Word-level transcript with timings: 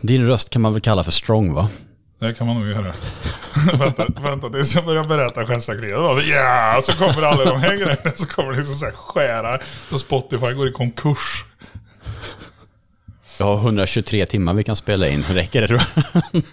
Din 0.00 0.26
röst 0.26 0.50
kan 0.50 0.62
man 0.62 0.72
väl 0.72 0.82
kalla 0.82 1.04
för 1.04 1.12
strong 1.12 1.52
va? 1.52 1.68
Det 2.18 2.34
kan 2.34 2.46
man 2.46 2.60
nog 2.60 2.68
göra. 2.68 2.94
vänta, 3.78 4.06
vänta 4.20 4.50
tills 4.50 4.74
jag 4.74 4.84
börjar 4.84 5.04
berätta 5.04 5.46
skämtsakriet. 5.46 5.98
Ja, 6.28 6.80
så 6.82 6.92
kommer 6.92 7.22
alla 7.22 7.44
de 7.44 7.60
här 7.60 7.76
grejerna. 7.76 8.12
Så 8.14 8.26
kommer 8.26 8.50
det 8.50 8.56
liksom 8.56 8.74
så 8.74 8.84
här 8.84 8.92
skära. 8.92 9.58
Och 9.92 10.00
Spotify 10.00 10.52
går 10.52 10.68
i 10.68 10.72
konkurs. 10.72 11.44
Jag 13.38 13.46
har 13.46 13.56
123 13.56 14.26
timmar 14.26 14.54
vi 14.54 14.64
kan 14.64 14.76
spela 14.76 15.08
in. 15.08 15.22
Räcker 15.22 15.60
det 15.60 15.68
tror 15.68 15.82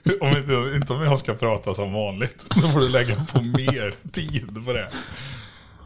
du? 0.06 0.20
Om 0.20 0.38
inte, 0.38 0.76
inte 0.76 0.94
om 0.94 1.02
jag 1.02 1.20
ska 1.20 1.34
prata 1.34 1.74
som 1.74 1.94
vanligt. 1.94 2.46
Då 2.56 2.68
får 2.68 2.80
du 2.80 2.90
lägga 2.90 3.16
på 3.34 3.42
mer 3.42 3.96
tid 4.12 4.66
på 4.66 4.74
det. 4.74 4.90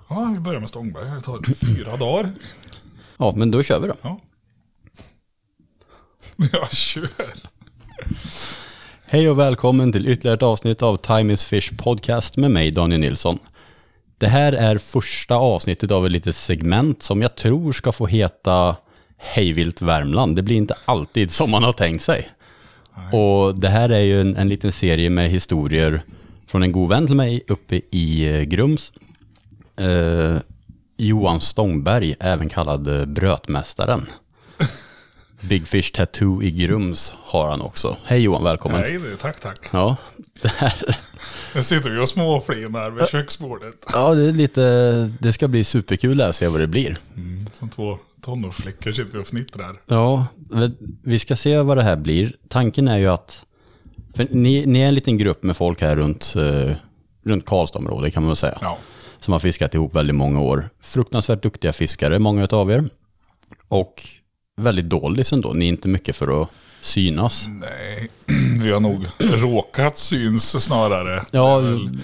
Ja, 0.09 0.31
vi 0.33 0.39
börjar 0.39 0.59
med 0.59 0.69
Stångberg. 0.69 1.09
Det 1.15 1.21
tar 1.21 1.53
fyra 1.53 1.97
dagar. 1.97 2.31
Ja, 3.17 3.33
men 3.35 3.51
då 3.51 3.63
kör 3.63 3.79
vi 3.79 3.87
då. 3.87 3.93
Ja. 4.01 4.19
Jag 6.51 6.71
kör. 6.71 7.33
Hej 9.05 9.29
och 9.29 9.39
välkommen 9.39 9.91
till 9.91 10.07
ytterligare 10.07 10.35
ett 10.35 10.43
avsnitt 10.43 10.81
av 10.81 10.97
Time 10.97 11.33
is 11.33 11.45
Fish 11.45 11.77
Podcast 11.77 12.37
med 12.37 12.51
mig 12.51 12.71
Daniel 12.71 13.01
Nilsson. 13.01 13.39
Det 14.17 14.27
här 14.27 14.53
är 14.53 14.77
första 14.77 15.35
avsnittet 15.35 15.91
av 15.91 16.05
ett 16.05 16.11
litet 16.11 16.35
segment 16.35 17.03
som 17.03 17.21
jag 17.21 17.35
tror 17.35 17.71
ska 17.71 17.91
få 17.91 18.07
heta 18.07 18.75
Hejvilt 19.17 19.81
Värmland. 19.81 20.35
Det 20.35 20.41
blir 20.41 20.55
inte 20.55 20.75
alltid 20.85 21.31
som 21.31 21.51
man 21.51 21.63
har 21.63 21.73
tänkt 21.73 22.03
sig. 22.03 22.29
Och 23.11 23.55
det 23.55 23.69
här 23.69 23.89
är 23.89 23.99
ju 23.99 24.21
en, 24.21 24.35
en 24.35 24.49
liten 24.49 24.71
serie 24.71 25.09
med 25.09 25.29
historier 25.29 26.01
från 26.47 26.63
en 26.63 26.71
god 26.71 26.89
vän 26.89 27.07
till 27.07 27.15
mig 27.15 27.43
uppe 27.47 27.81
i 27.91 28.29
eh, 28.29 28.41
Grums. 28.41 28.91
Eh, 29.79 30.37
Johan 30.97 31.41
Stångberg, 31.41 32.15
även 32.19 32.49
kallad 32.49 32.87
eh, 32.87 33.05
Brötmästaren. 33.05 34.05
Big 35.41 35.67
Fish 35.67 35.91
Tattoo 35.93 36.43
i 36.43 36.51
Grums 36.51 37.13
har 37.23 37.49
han 37.49 37.61
också. 37.61 37.97
Hej 38.05 38.21
Johan, 38.21 38.43
välkommen. 38.43 38.81
Nej, 38.81 38.97
det- 38.99 39.17
tack, 39.17 39.39
tack. 39.39 39.59
Ja, 39.71 39.97
det, 40.41 40.47
här, 40.51 40.97
Nu 41.55 41.63
sitter 41.63 41.89
vi 41.89 41.99
och 41.99 42.09
småflinar 42.09 42.91
vid 42.91 43.07
köksbordet. 43.09 43.75
ja, 43.93 44.13
det 44.13 44.25
är 44.29 44.31
lite, 44.31 44.61
det 45.19 45.33
ska 45.33 45.47
bli 45.47 45.63
superkul 45.63 46.21
att 46.21 46.35
se 46.35 46.47
vad 46.47 46.59
det 46.59 46.67
blir. 46.67 46.97
Som 47.59 47.69
två 47.69 47.97
tonårsflickor 48.21 48.91
sitter 48.91 49.11
vi 49.13 49.19
och 49.23 49.27
fnittrar. 49.27 49.81
Ja, 49.87 50.25
vi 51.03 51.19
ska 51.19 51.35
se 51.35 51.57
vad 51.61 51.77
det 51.77 51.83
här 51.83 51.95
blir. 51.95 52.35
Tanken 52.49 52.87
är 52.87 52.97
ju 52.97 53.07
att, 53.07 53.45
ni, 54.29 54.65
ni 54.65 54.79
är 54.81 54.87
en 54.87 54.95
liten 54.95 55.17
grupp 55.17 55.43
med 55.43 55.57
folk 55.57 55.81
här 55.81 55.95
runt, 55.95 56.33
eh, 56.37 56.75
runt 57.23 57.45
Karlstadområdet 57.45 58.13
kan 58.13 58.23
man 58.23 58.27
väl 58.29 58.35
säga. 58.35 58.57
Ja. 58.61 58.77
Som 59.19 59.31
har 59.31 59.39
fiskat 59.39 59.73
ihop 59.73 59.95
väldigt 59.95 60.15
många 60.15 60.41
år. 60.41 60.69
Fruktansvärt 60.81 61.43
duktiga 61.43 61.73
fiskare, 61.73 62.19
många 62.19 62.47
av 62.51 62.71
er. 62.71 62.83
Och 63.67 64.03
väldigt 64.57 64.89
dåligt 64.89 65.31
ändå. 65.31 65.53
Ni 65.53 65.65
är 65.65 65.69
inte 65.69 65.87
mycket 65.87 66.15
för 66.15 66.41
att 66.41 66.49
synas. 66.81 67.45
Nej, 67.47 68.09
vi 68.63 68.71
har 68.71 68.79
nog 68.79 69.05
råkat 69.19 69.97
syns 69.97 70.63
snarare. 70.63 71.23
Ja. 71.31 71.59
Det, 71.59 71.67
är 71.67 71.71
väl, 71.71 71.99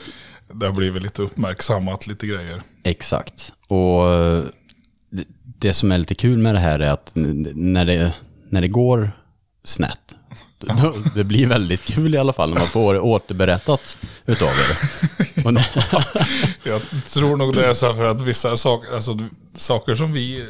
det 0.53 0.65
har 0.65 0.73
blivit 0.73 1.03
lite 1.03 1.21
uppmärksammat, 1.21 2.07
lite 2.07 2.27
grejer. 2.27 2.61
Exakt. 2.83 3.53
Och 3.67 4.13
eh, 4.13 4.43
det, 5.43 5.73
som 5.73 5.91
är 5.91 5.97
lite 5.97 6.15
kul 6.15 6.37
med 6.37 6.55
det 6.55 6.59
här 6.59 6.79
är 6.79 6.89
att 6.89 7.11
när 7.15 7.85
det, 7.85 8.13
när 8.49 8.61
det 8.61 8.67
går 8.67 9.11
snett, 9.63 10.15
då, 10.59 10.93
det 11.15 11.23
blir 11.23 11.47
väldigt 11.47 11.81
kul 11.81 12.15
i 12.15 12.17
alla 12.17 12.33
fall 12.33 12.49
när 12.49 12.59
man 12.59 12.67
får 12.67 12.93
det 12.93 12.99
återberättat 12.99 13.97
utav 14.25 14.47
er. 14.47 15.07
Jag 16.63 16.81
tror 17.13 17.37
nog 17.37 17.53
det 17.55 17.65
är 17.65 17.73
så 17.73 17.95
för 17.95 18.05
att 18.05 18.21
vissa 18.21 18.57
saker, 18.57 18.95
alltså, 18.95 19.17
saker 19.55 19.95
som 19.95 20.13
vi 20.13 20.45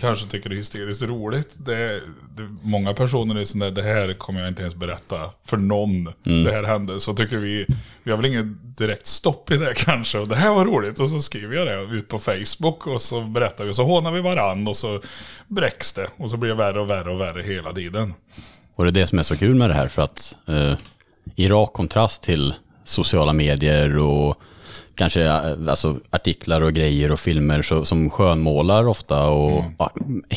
kanske 0.00 0.26
tycker 0.26 0.50
är 0.50 0.54
hysteriskt 0.54 1.02
roligt. 1.02 1.48
Det, 1.56 1.76
är- 1.76 2.02
det, 2.36 2.48
många 2.62 2.94
personer 2.94 3.34
är 3.40 3.44
sådär, 3.44 3.70
det 3.70 3.82
här 3.82 4.12
kommer 4.14 4.40
jag 4.40 4.48
inte 4.48 4.62
ens 4.62 4.74
berätta 4.74 5.30
för 5.46 5.56
någon. 5.56 6.04
Det 6.44 6.52
här 6.52 6.62
hände. 6.62 7.00
Så 7.00 7.14
tycker 7.14 7.36
vi, 7.36 7.66
vi 8.02 8.10
har 8.10 8.18
väl 8.18 8.26
inget 8.26 8.46
direkt 8.78 9.06
stopp 9.06 9.50
i 9.50 9.56
det 9.56 9.74
kanske. 9.76 10.18
Och 10.18 10.28
det 10.28 10.36
här 10.36 10.50
var 10.54 10.64
roligt. 10.64 11.00
Och 11.00 11.08
så 11.08 11.20
skriver 11.20 11.56
jag 11.56 11.66
det 11.88 11.96
ut 11.96 12.08
på 12.08 12.18
Facebook. 12.18 12.86
Och 12.86 13.02
så 13.02 13.20
berättar 13.20 13.64
vi. 13.64 13.70
Och 13.70 13.76
så 13.76 13.84
hånar 13.84 14.12
vi 14.12 14.20
varann. 14.20 14.68
Och 14.68 14.76
så 14.76 15.00
bräcks 15.48 15.92
det. 15.92 16.06
Och 16.16 16.30
så 16.30 16.36
blir 16.36 16.50
det 16.50 16.56
värre 16.56 16.80
och 16.80 16.90
värre 16.90 17.10
och 17.10 17.20
värre 17.20 17.42
hela 17.42 17.72
tiden. 17.72 18.14
och 18.74 18.84
det 18.84 18.90
är 18.90 18.92
det 18.92 19.06
som 19.06 19.18
är 19.18 19.22
så 19.22 19.36
kul 19.36 19.54
med 19.54 19.70
det 19.70 19.74
här 19.74 19.88
för 19.88 20.02
att 20.02 20.36
eh, 20.48 20.72
i 21.36 21.48
rak 21.48 21.72
kontrast 21.72 22.22
till 22.22 22.54
sociala 22.84 23.32
medier 23.32 23.98
och 23.98 24.40
kanske 25.00 25.24
eh, 25.24 25.68
alltså, 25.68 26.00
artiklar 26.10 26.60
och 26.60 26.72
grejer 26.72 27.12
och 27.12 27.20
filmer 27.20 27.62
så, 27.62 27.84
som 27.84 28.10
skönmålar 28.10 28.86
ofta 28.86 29.28
och 29.28 29.64
ja, 29.78 29.92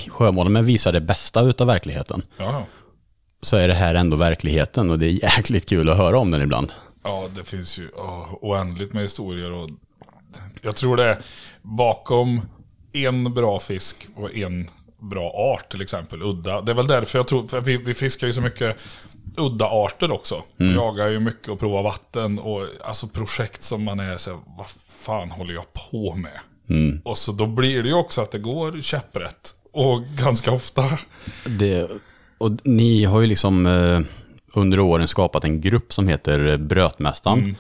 skönmålar 0.10 0.50
men 0.50 0.66
visar 0.66 0.92
det 0.92 1.02
bästa 1.02 1.42
utav 1.42 1.68
verkligheten. 1.68 2.22
Ja, 2.38 2.66
så 3.42 3.58
är 3.58 3.68
det 3.68 3.74
här 3.74 3.96
ändå 3.96 4.18
verkligheten 4.18 4.90
och 4.90 5.00
det 5.00 5.06
är 5.06 5.24
jäkligt 5.24 5.70
kul 5.70 5.90
att 5.90 5.98
höra 5.98 6.20
om 6.20 6.32
den 6.32 6.42
ibland. 6.42 6.72
Ja, 7.04 7.28
det 7.36 7.44
finns 7.44 7.80
ju 7.80 7.90
ja, 7.98 8.40
oändligt 8.42 8.94
med 8.94 9.02
historier. 9.02 9.52
Och 9.52 9.70
jag 10.62 10.76
tror 10.76 10.98
det 10.98 11.04
är 11.04 11.18
bakom 11.62 12.42
en 12.94 13.34
bra 13.34 13.60
fisk 13.60 14.08
och 14.16 14.36
en 14.36 14.70
bra 15.00 15.30
art 15.30 15.72
till 15.72 15.82
exempel, 15.82 16.22
udda. 16.22 16.62
Det 16.62 16.72
är 16.72 16.76
väl 16.76 16.88
därför 16.88 17.20
jag 17.20 17.28
tror, 17.28 17.48
för 17.48 17.62
vi, 17.62 17.78
vi 17.78 17.94
fiskar 17.94 18.28
ju 18.28 18.34
så 18.34 18.42
mycket 18.42 18.78
udda 19.38 19.66
arter 19.66 20.12
också. 20.12 20.44
Mm. 20.60 20.76
Jagar 20.76 21.08
ju 21.08 21.20
mycket 21.20 21.48
och 21.50 21.60
provar 21.60 21.84
vatten 21.84 22.40
och 22.40 22.66
alltså 22.84 23.08
projekt 23.08 23.64
som 23.64 23.84
man 23.84 24.00
är 24.00 24.18
så 24.18 24.30
här, 24.30 24.40
vad 24.58 24.66
fan 24.88 25.32
håller 25.32 25.54
jag 25.54 25.66
på 25.92 26.16
med? 26.16 26.40
Mm. 26.70 27.02
Och 27.06 27.18
så 27.18 27.32
då 27.32 27.46
blir 27.46 27.84
det 27.84 27.90
ju 27.90 27.96
också 27.96 28.22
att 28.22 28.32
det 28.32 28.40
går 28.40 28.82
käpprätt. 28.82 29.56
Och 29.72 30.04
ganska 30.04 30.52
ofta. 30.52 30.84
Det, 31.46 31.90
och 32.38 32.52
ni 32.64 33.04
har 33.04 33.22
ju 33.22 33.28
liksom 33.28 33.66
eh, 33.66 34.00
under 34.54 34.80
åren 34.80 35.08
skapat 35.08 35.44
en 35.44 35.62
grupp 35.62 35.94
som 35.94 36.08
heter 36.08 36.58
Brötmästaren. 36.58 37.56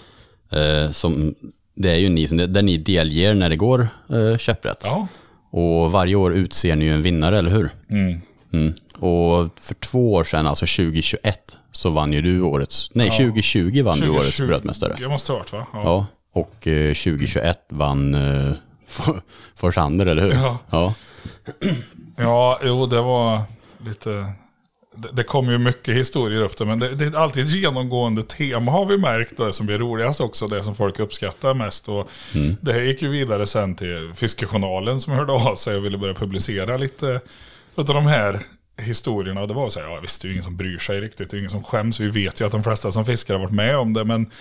Eh, 0.51 0.91
som, 0.91 1.35
det 1.75 1.89
är 1.89 1.97
ju 1.97 2.09
ni 2.09 2.27
som, 2.27 2.37
där 2.37 2.61
ni 2.61 2.77
delger 2.77 3.33
när 3.33 3.49
det 3.49 3.55
går 3.55 3.87
eh, 4.09 4.37
käpprätt. 4.37 4.81
Ja. 4.83 5.07
Och 5.51 5.91
varje 5.91 6.15
år 6.15 6.33
utser 6.33 6.75
ni 6.75 6.85
ju 6.85 6.93
en 6.93 7.01
vinnare, 7.01 7.39
eller 7.39 7.51
hur? 7.51 7.69
Mm. 7.89 8.21
Mm. 8.53 8.73
Och 8.93 9.49
för 9.61 9.75
två 9.75 10.13
år 10.13 10.23
sedan, 10.23 10.47
alltså 10.47 10.65
2021, 10.65 11.57
så 11.71 11.89
vann 11.89 12.13
ju 12.13 12.21
du 12.21 12.41
årets, 12.41 12.89
nej 12.93 13.09
2020 13.09 13.83
vann 13.83 13.99
du 13.99 14.09
årets 14.09 14.25
2020 14.25 14.47
brötmästare. 14.47 14.95
Det 14.99 15.07
måste 15.07 15.31
ha 15.31 15.39
varit 15.39 15.53
va? 15.53 15.65
Ja, 15.73 16.05
och 16.31 16.67
eh, 16.67 16.93
2021 16.93 17.59
vann 17.69 18.15
eh, 18.15 18.53
Forsander, 19.55 20.05
eller 20.05 20.21
hur? 20.21 20.33
Ja. 20.33 20.57
ja. 20.69 20.93
Ja, 22.17 22.59
jo 22.63 22.85
det 22.85 23.01
var 23.01 23.41
lite... 23.85 24.09
Det, 24.95 25.09
det 25.13 25.23
kommer 25.23 25.51
ju 25.51 25.57
mycket 25.57 25.95
historier 25.95 26.41
upp 26.41 26.57
det, 26.57 26.65
men 26.65 26.79
det, 26.79 26.95
det 26.95 27.05
är 27.05 27.17
alltid 27.17 27.43
ett 27.43 27.55
genomgående 27.55 28.23
tema 28.23 28.71
har 28.71 28.85
vi 28.85 28.97
märkt 28.97 29.37
det 29.37 29.53
som 29.53 29.65
blir 29.65 29.77
roligast 29.77 30.21
också, 30.21 30.47
det 30.47 30.63
som 30.63 30.75
folk 30.75 30.99
uppskattar 30.99 31.53
mest. 31.53 31.89
Och 31.89 32.09
Det 32.61 32.73
här 32.73 32.79
gick 32.79 33.01
ju 33.01 33.09
vidare 33.09 33.45
sen 33.45 33.75
till 33.75 34.11
Fiskejournalen 34.15 34.99
som 35.01 35.13
hörde 35.13 35.31
av 35.31 35.55
sig 35.55 35.75
och 35.75 35.85
ville 35.85 35.97
börja 35.97 36.13
publicera 36.13 36.77
lite 36.77 37.21
av 37.75 37.85
de 37.85 38.05
här 38.05 38.39
historierna. 38.77 39.45
Det 39.45 39.53
var 39.53 39.69
så 39.69 39.79
här, 39.79 39.87
ja 39.87 39.99
visst 40.01 40.21
det 40.21 40.25
är 40.25 40.29
ju 40.29 40.33
ingen 40.33 40.43
som 40.43 40.57
bryr 40.57 40.77
sig 40.77 41.01
riktigt, 41.01 41.29
det 41.29 41.37
är 41.37 41.39
ingen 41.39 41.49
som 41.49 41.63
skäms. 41.63 41.99
Vi 41.99 42.07
vet 42.07 42.41
ju 42.41 42.45
att 42.45 42.51
de 42.51 42.63
flesta 42.63 42.91
som 42.91 43.05
fiskar 43.05 43.33
har 43.33 43.41
varit 43.41 43.53
med 43.53 43.77
om 43.77 43.93
det, 43.93 44.03
men 44.05 44.31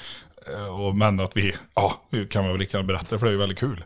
eh, 0.46 0.80
och, 0.80 0.96
men 0.96 1.20
att 1.20 1.36
vi, 1.36 1.52
ja, 1.74 2.02
vi 2.10 2.26
kan 2.26 2.48
väl 2.48 2.58
lika 2.58 2.82
berätta 2.82 3.18
för 3.18 3.26
det 3.26 3.30
är 3.30 3.32
ju 3.32 3.38
väldigt 3.38 3.58
kul. 3.58 3.84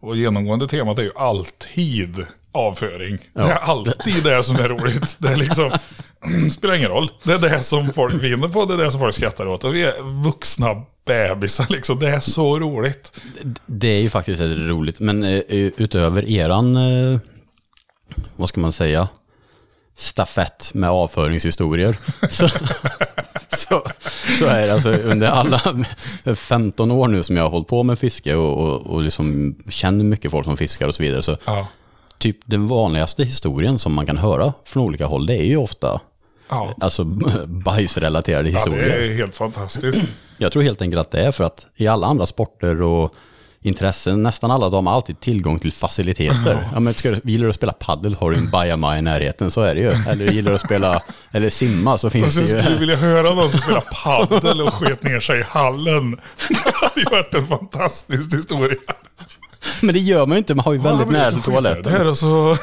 Och 0.00 0.16
genomgående 0.16 0.68
temat 0.68 0.98
är 0.98 1.02
ju 1.02 1.12
alltid 1.16 2.26
avföring. 2.52 3.18
Det 3.32 3.40
är 3.40 3.56
alltid 3.56 4.24
det 4.24 4.42
som 4.42 4.56
är 4.56 4.68
roligt. 4.68 5.16
Det 5.18 5.28
är 5.28 5.36
liksom, 5.36 5.70
spelar 6.50 6.74
ingen 6.74 6.90
roll. 6.90 7.10
Det 7.24 7.32
är 7.32 7.38
det 7.38 7.60
som 7.60 7.92
folk 7.92 8.14
vinner 8.14 8.48
på, 8.48 8.64
det 8.64 8.74
är 8.74 8.78
det 8.78 8.90
som 8.90 9.00
folk 9.00 9.14
skrattar 9.14 9.46
åt. 9.46 9.64
Och 9.64 9.74
vi 9.74 9.82
är 9.82 10.22
vuxna 10.24 10.82
bebisar 11.06 11.66
liksom. 11.70 11.98
Det 11.98 12.08
är 12.08 12.20
så 12.20 12.58
roligt. 12.58 13.22
Det 13.66 13.88
är 13.88 14.00
ju 14.02 14.10
faktiskt 14.10 14.42
roligt, 14.42 15.00
men 15.00 15.24
eh, 15.24 15.40
utöver 15.76 16.30
eran, 16.30 16.76
eh, 16.76 17.18
vad 18.36 18.48
ska 18.48 18.60
man 18.60 18.72
säga, 18.72 19.08
stafett 19.96 20.70
med 20.74 20.90
avföringshistorier, 20.90 21.96
så, 22.30 22.48
så, 23.56 23.82
så 24.38 24.46
är 24.46 24.66
det 24.66 24.72
alltså 24.74 24.88
under 24.92 25.26
alla 25.28 25.60
15 26.34 26.90
år 26.90 27.08
nu 27.08 27.22
som 27.22 27.36
jag 27.36 27.42
har 27.44 27.50
hållit 27.50 27.68
på 27.68 27.82
med 27.82 27.98
fiske 27.98 28.34
och, 28.34 28.58
och, 28.58 28.86
och 28.86 29.02
liksom 29.02 29.56
känner 29.68 30.04
mycket 30.04 30.30
folk 30.30 30.44
som 30.44 30.56
fiskar 30.56 30.88
och 30.88 30.94
så 30.94 31.02
vidare, 31.02 31.22
så 31.22 31.36
Ja. 31.44 31.66
typ 32.18 32.36
den 32.44 32.66
vanligaste 32.66 33.24
historien 33.24 33.78
som 33.78 33.92
man 33.94 34.06
kan 34.06 34.18
höra 34.18 34.52
från 34.64 34.82
olika 34.82 35.06
håll, 35.06 35.26
det 35.26 35.34
är 35.36 35.44
ju 35.44 35.56
ofta 35.56 36.00
Ja. 36.48 36.74
alltså 36.80 37.04
bajsrelaterade 37.46 38.50
Ja, 38.50 38.56
historier. 38.58 38.88
det 38.88 39.06
är 39.06 39.14
helt 39.16 39.36
fantastiskt. 39.36 40.00
Jag 40.36 40.52
tror 40.52 40.62
helt 40.62 40.82
enkelt 40.82 41.00
att 41.00 41.10
det 41.10 41.20
är 41.20 41.32
för 41.32 41.44
att 41.44 41.66
i 41.76 41.86
alla 41.86 42.06
andra 42.06 42.26
sporter 42.26 42.82
och 42.82 43.14
intressen, 43.62 44.22
nästan 44.22 44.50
alla 44.50 44.68
de 44.68 44.86
har 44.86 44.94
alltid 44.94 45.20
tillgång 45.20 45.58
till 45.58 45.72
faciliteter. 45.72 46.68
Ja, 46.72 46.80
men 46.80 46.94
ska 46.94 47.10
du, 47.10 47.20
gillar 47.24 47.44
du 47.44 47.50
att 47.50 47.56
spela 47.56 47.72
paddel 47.72 48.14
har 48.14 48.30
du 48.30 48.36
en 48.36 48.50
bajamaj 48.50 48.98
i 48.98 49.02
närheten, 49.02 49.50
så 49.50 49.60
är 49.60 49.74
det 49.74 49.80
ju. 49.80 49.94
Eller 50.08 50.32
gillar 50.32 50.50
du 50.50 50.54
att 50.54 50.60
spela, 50.60 51.02
eller 51.30 51.50
simma 51.50 51.98
så 51.98 52.10
finns 52.10 52.34
sen 52.34 52.42
det 52.42 52.48
skulle 52.48 52.62
jag 52.62 52.72
ju. 52.72 52.78
vilja 52.78 52.96
höra 52.96 53.34
någon 53.34 53.50
som 53.50 53.60
spelar 53.60 53.84
paddel 54.04 54.60
och 54.60 54.74
sket 54.74 55.02
ner 55.02 55.20
sig 55.20 55.40
i 55.40 55.42
hallen. 55.42 56.10
Det 56.48 56.74
hade 56.74 57.00
ju 57.00 57.04
varit 57.04 57.34
en 57.34 57.46
fantastisk 57.46 58.34
historia. 58.34 58.76
Men 59.80 59.94
det 59.94 60.00
gör 60.00 60.26
man 60.26 60.36
ju 60.36 60.38
inte, 60.38 60.54
man 60.54 60.64
har 60.64 60.72
ju 60.72 60.78
väldigt 60.78 61.06
Ja, 61.06 61.12
nära 61.12 61.30
till 61.30 61.42
toaletten. 61.42 61.82
Det 61.82 61.90
här 61.90 62.04
är 62.04 62.14
så... 62.14 62.56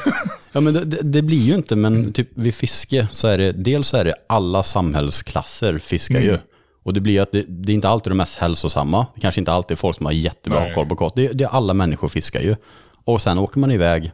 Ja 0.52 0.60
men 0.60 0.74
det, 0.74 0.84
det, 0.84 1.02
det 1.02 1.22
blir 1.22 1.38
ju 1.38 1.54
inte, 1.54 1.76
men 1.76 2.12
typ 2.12 2.28
vid 2.34 2.54
fiske 2.54 3.08
så 3.12 3.28
är 3.28 3.38
det, 3.38 3.52
dels 3.52 3.88
så 3.88 3.96
är 3.96 4.04
det 4.04 4.14
alla 4.28 4.62
samhällsklasser 4.62 5.78
fiskar 5.78 6.20
ju. 6.20 6.38
Och 6.82 6.92
det 6.94 7.00
blir 7.00 7.20
att 7.20 7.32
det, 7.32 7.42
det 7.48 7.72
är 7.72 7.74
inte 7.74 7.88
alltid 7.88 8.10
de 8.10 8.16
mest 8.16 8.38
hälsosamma. 8.38 9.06
Det 9.14 9.20
kanske 9.20 9.40
inte 9.40 9.52
alltid 9.52 9.74
är 9.74 9.76
folk 9.76 9.96
som 9.96 10.06
har 10.06 10.12
jättebra 10.12 10.60
Nej. 10.60 10.74
koll 10.74 10.86
på 10.86 10.96
kost. 10.96 11.14
Det, 11.16 11.28
det 11.28 11.44
är 11.44 11.48
alla 11.48 11.74
människor 11.74 12.08
fiskar 12.08 12.40
ju. 12.40 12.56
Och 13.04 13.20
sen 13.20 13.38
åker 13.38 13.58
man 13.60 13.70
iväg 13.70 14.12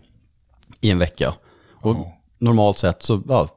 i 0.80 0.90
en 0.90 0.98
vecka. 0.98 1.34
Och 1.72 1.96
Ja. 1.96 2.12
normalt 2.38 2.78
sett 2.78 3.02
så, 3.02 3.22
ja, 3.28 3.48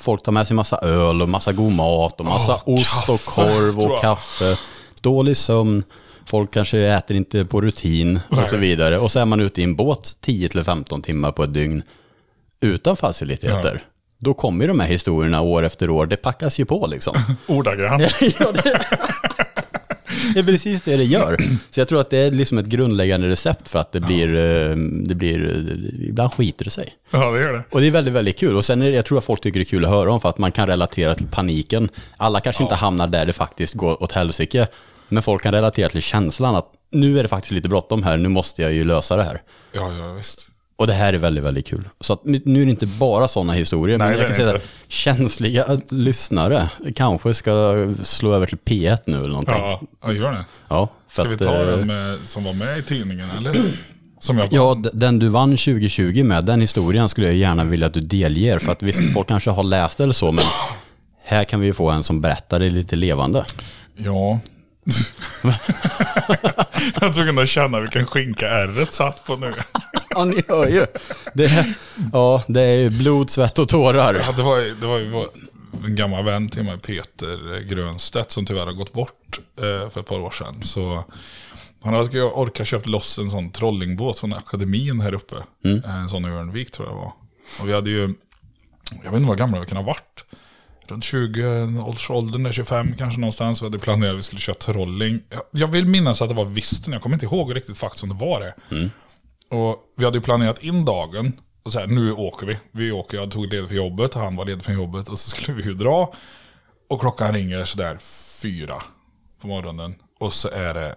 folk 0.00 0.22
tar 0.22 0.32
med 0.32 0.46
sig 0.46 0.56
massa 0.56 0.76
öl 0.78 1.22
och 1.22 1.28
massa 1.28 1.52
god 1.52 1.72
mat 1.72 2.20
och 2.20 2.26
massa 2.26 2.52
Ja, 2.66 2.72
ost 2.72 3.08
och 3.08 3.20
kaffe, 3.20 3.34
korv 3.34 3.72
tror 3.72 3.92
och 3.92 4.00
kaffe. 4.00 4.58
Dålig 5.00 5.36
sömn. 5.36 5.84
Folk 6.26 6.50
kanske 6.52 6.78
äter 6.78 7.16
inte 7.16 7.44
på 7.44 7.60
rutin 7.60 8.20
och 8.30 8.48
så 8.48 8.56
vidare. 8.56 8.98
Och 8.98 9.10
så 9.10 9.18
är 9.18 9.24
man 9.26 9.40
ute 9.40 9.60
i 9.60 9.64
en 9.64 9.76
båt 9.76 10.16
10-15 10.26 11.02
timmar 11.02 11.32
på 11.32 11.44
ett 11.44 11.54
dygn 11.54 11.82
utan 12.60 12.96
faciliteter. 12.96 13.82
Då 14.18 14.34
kommer 14.34 14.64
ju 14.64 14.68
de 14.68 14.80
här 14.80 14.88
historierna 14.88 15.40
år 15.40 15.62
efter 15.62 15.90
år. 15.90 16.06
Det 16.06 16.16
packas 16.16 16.60
ju 16.60 16.64
på 16.64 16.86
liksom. 16.86 17.16
Ordagrant. 17.46 18.02
ja, 18.20 18.52
det, 18.52 18.62
det 20.34 20.40
är 20.40 20.44
precis 20.44 20.82
det 20.82 20.96
det 20.96 21.04
gör. 21.04 21.36
Så 21.70 21.80
jag 21.80 21.88
tror 21.88 22.00
att 22.00 22.10
det 22.10 22.18
är 22.18 22.30
liksom 22.30 22.58
ett 22.58 22.66
grundläggande 22.66 23.28
recept 23.28 23.68
för 23.68 23.78
att 23.78 23.92
det 23.92 24.00
blir, 24.00 24.36
eh, 24.36 24.76
det 25.06 25.14
blir, 25.14 25.50
eh, 25.50 26.08
ibland 26.08 26.32
skiter 26.32 26.64
det 26.64 26.70
sig. 26.70 26.92
Ja, 27.10 27.30
det 27.30 27.40
gör 27.40 27.52
det. 27.52 27.62
Och 27.70 27.80
det 27.80 27.86
är 27.86 27.90
väldigt, 27.90 28.14
väldigt 28.14 28.38
kul. 28.38 28.56
Och 28.56 28.64
sen 28.64 28.82
är 28.82 28.90
det, 28.90 28.96
jag 28.96 29.04
tror 29.04 29.18
att 29.18 29.24
folk 29.24 29.40
tycker 29.40 29.60
det 29.60 29.62
är 29.62 29.70
kul 29.70 29.84
att 29.84 29.90
höra 29.90 30.12
om 30.12 30.20
för 30.20 30.28
att 30.28 30.38
man 30.38 30.52
kan 30.52 30.66
relatera 30.66 31.14
till 31.14 31.26
paniken. 31.26 31.88
Alla 32.16 32.40
kanske 32.40 32.62
inte 32.62 32.74
hamnar 32.74 33.06
där 33.06 33.26
det 33.26 33.32
faktiskt 33.32 33.74
går 33.74 34.02
åt 34.02 34.12
helsike. 34.12 34.66
Men 35.08 35.22
folk 35.22 35.42
kan 35.42 35.52
relatera 35.52 35.88
till 35.88 36.02
känslan 36.02 36.56
att 36.56 36.72
nu 36.90 37.18
är 37.18 37.22
det 37.22 37.28
faktiskt 37.28 37.52
lite 37.52 37.68
bråttom 37.68 38.02
här, 38.02 38.16
nu 38.16 38.28
måste 38.28 38.62
jag 38.62 38.72
ju 38.72 38.84
lösa 38.84 39.16
det 39.16 39.22
här. 39.24 39.42
Ja, 39.72 39.92
ja 39.92 40.12
visst. 40.12 40.57
Och 40.78 40.86
det 40.86 40.92
här 40.92 41.12
är 41.12 41.18
väldigt, 41.18 41.44
väldigt 41.44 41.66
kul. 41.66 41.88
Så 42.00 42.12
att 42.12 42.24
nu 42.24 42.62
är 42.62 42.64
det 42.64 42.70
inte 42.70 42.86
bara 42.86 43.28
sådana 43.28 43.52
historier, 43.52 43.98
Nej, 43.98 44.08
men 44.08 44.16
det 44.16 44.22
jag 44.22 44.26
kan 44.26 44.36
säga 44.36 44.56
att 44.56 44.62
känsliga 44.88 45.80
lyssnare 45.88 46.70
kanske 46.94 47.34
ska 47.34 47.74
slå 48.02 48.32
över 48.32 48.46
till 48.46 48.58
P1 48.58 48.98
nu 49.04 49.16
eller 49.16 49.28
någonting. 49.28 49.54
Ja, 49.54 50.12
gör 50.12 50.32
det. 50.32 50.44
Ja, 50.68 50.88
för 51.08 51.22
Ska 51.22 51.28
vi 51.28 51.34
att, 51.34 51.40
ta 51.40 51.60
eh, 51.60 51.66
den 51.66 51.86
med, 51.86 52.18
som 52.24 52.44
var 52.44 52.52
med 52.52 52.78
i 52.78 52.82
tidningen 52.82 53.30
eller? 53.30 53.56
Som 54.20 54.38
jag 54.38 54.48
Ja, 54.52 54.82
den 54.92 55.18
du 55.18 55.28
vann 55.28 55.50
2020 55.50 56.24
med, 56.24 56.44
den 56.44 56.60
historien 56.60 57.08
skulle 57.08 57.26
jag 57.26 57.36
gärna 57.36 57.64
vilja 57.64 57.86
att 57.86 57.94
du 57.94 58.00
delger. 58.00 58.58
För 58.58 58.72
att 58.72 58.82
visst, 58.82 59.12
folk 59.12 59.28
kanske 59.28 59.50
har 59.50 59.62
läst 59.62 60.00
eller 60.00 60.12
så, 60.12 60.32
men 60.32 60.44
här 61.24 61.44
kan 61.44 61.60
vi 61.60 61.66
ju 61.66 61.72
få 61.72 61.90
en 61.90 62.02
som 62.02 62.20
berättar 62.20 62.60
det 62.60 62.70
lite 62.70 62.96
levande. 62.96 63.44
Ja. 63.96 64.40
jag 66.94 67.02
är 67.08 67.12
tvungen 67.12 67.38
att 67.38 67.48
känna 67.48 67.80
vilken 67.80 68.06
skinka 68.06 68.48
ärret 68.48 68.92
satt 68.92 69.24
på 69.24 69.36
nu. 69.36 69.52
Ja, 70.10 70.24
ni 70.24 70.42
hör 70.48 70.68
ju. 70.68 70.86
Det 71.34 71.44
är, 71.44 71.74
ja, 72.12 72.42
det 72.48 72.60
är 72.62 72.76
ju 72.76 72.90
blod, 72.90 73.30
svett 73.30 73.58
och 73.58 73.68
tårar. 73.68 74.14
Ja, 74.14 74.32
det, 74.32 74.42
var, 74.42 74.58
det 74.80 74.86
var 74.86 74.98
ju 74.98 75.26
en 75.84 75.94
gammal 75.96 76.24
vän 76.24 76.48
till 76.48 76.62
mig, 76.64 76.78
Peter 76.78 77.60
Grönstedt, 77.60 78.30
som 78.30 78.46
tyvärr 78.46 78.66
har 78.66 78.72
gått 78.72 78.92
bort 78.92 79.38
eh, 79.56 79.90
för 79.90 80.00
ett 80.00 80.06
par 80.06 80.20
år 80.20 80.30
sedan. 80.30 80.62
Så 80.62 81.04
han 81.82 81.94
hade 81.94 82.22
orkat 82.22 82.66
köpt 82.66 82.86
loss 82.86 83.18
en 83.18 83.30
sån 83.30 83.50
trollingbåt 83.50 84.18
från 84.20 84.32
akademin 84.34 85.00
här 85.00 85.14
uppe. 85.14 85.36
Eh, 85.64 85.94
En 86.00 86.08
sån 86.08 86.24
i 86.24 86.28
Örnvik 86.28 86.70
tror 86.70 86.88
jag 86.88 86.96
det 86.96 87.00
var. 87.00 87.12
Och 87.60 87.68
vi 87.68 87.72
hade 87.72 87.90
ju, 87.90 88.14
jag 89.04 89.10
vet 89.10 89.14
inte 89.18 89.28
vad 89.28 89.38
gamla 89.38 89.60
vi 89.60 89.66
kan 89.66 89.76
ha 89.76 89.84
varit. 89.84 90.24
Runt 90.88 91.04
20 91.04 91.82
års 91.86 92.10
åldern, 92.10 92.42
där 92.42 92.52
25 92.52 92.94
kanske 92.98 93.20
någonstans. 93.20 93.62
Vi 93.62 93.66
hade 93.66 93.78
planerat 93.78 94.12
att 94.12 94.18
vi 94.18 94.22
skulle 94.22 94.40
köra 94.40 94.54
trolling. 94.54 95.20
Jag, 95.50 95.68
vill 95.68 95.86
minnas 95.86 96.22
att 96.22 96.28
det 96.28 96.34
var 96.34 96.44
visten, 96.44 96.92
jag 96.92 97.02
kommer 97.02 97.16
inte 97.16 97.26
ihåg 97.26 97.56
riktigt 97.56 97.78
faktiskt 97.78 98.02
om 98.02 98.08
det 98.08 98.14
var 98.14 98.40
det. 98.40 98.54
Och 99.56 99.76
vi 99.96 100.04
hade 100.04 100.20
planerat 100.20 100.58
in 100.58 100.84
dagen. 100.84 101.32
Och 101.62 101.72
så 101.72 101.78
här, 101.78 101.86
nu 101.86 102.12
åker 102.12 102.46
vi. 102.46 102.58
Vi 102.72 102.92
åker, 102.92 103.18
jag 103.18 103.30
tog 103.30 103.46
ledigt 103.46 103.68
för 103.68 103.76
jobbet, 103.76 104.14
han 104.14 104.36
var 104.36 104.44
ledig 104.44 104.62
från 104.64 104.74
jobbet. 104.74 105.08
Och 105.08 105.18
så 105.18 105.30
skulle 105.30 105.56
vi 105.56 105.62
ju 105.62 105.74
dra. 105.74 106.14
Och 106.88 107.00
klockan 107.00 107.34
ringer 107.34 107.64
sådär 107.64 107.98
fyra 108.42 108.82
på 109.40 109.46
morgonen. 109.46 109.94
Och 110.20 110.32
så 110.32 110.48
är 110.48 110.74
det 110.74 110.94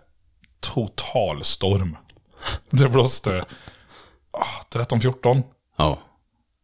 total 0.60 1.44
storm. 1.44 1.98
Det 2.70 2.90
blåste 2.90 3.46
ah, 4.32 4.62
13-14. 4.72 5.44
Ja, 5.78 6.00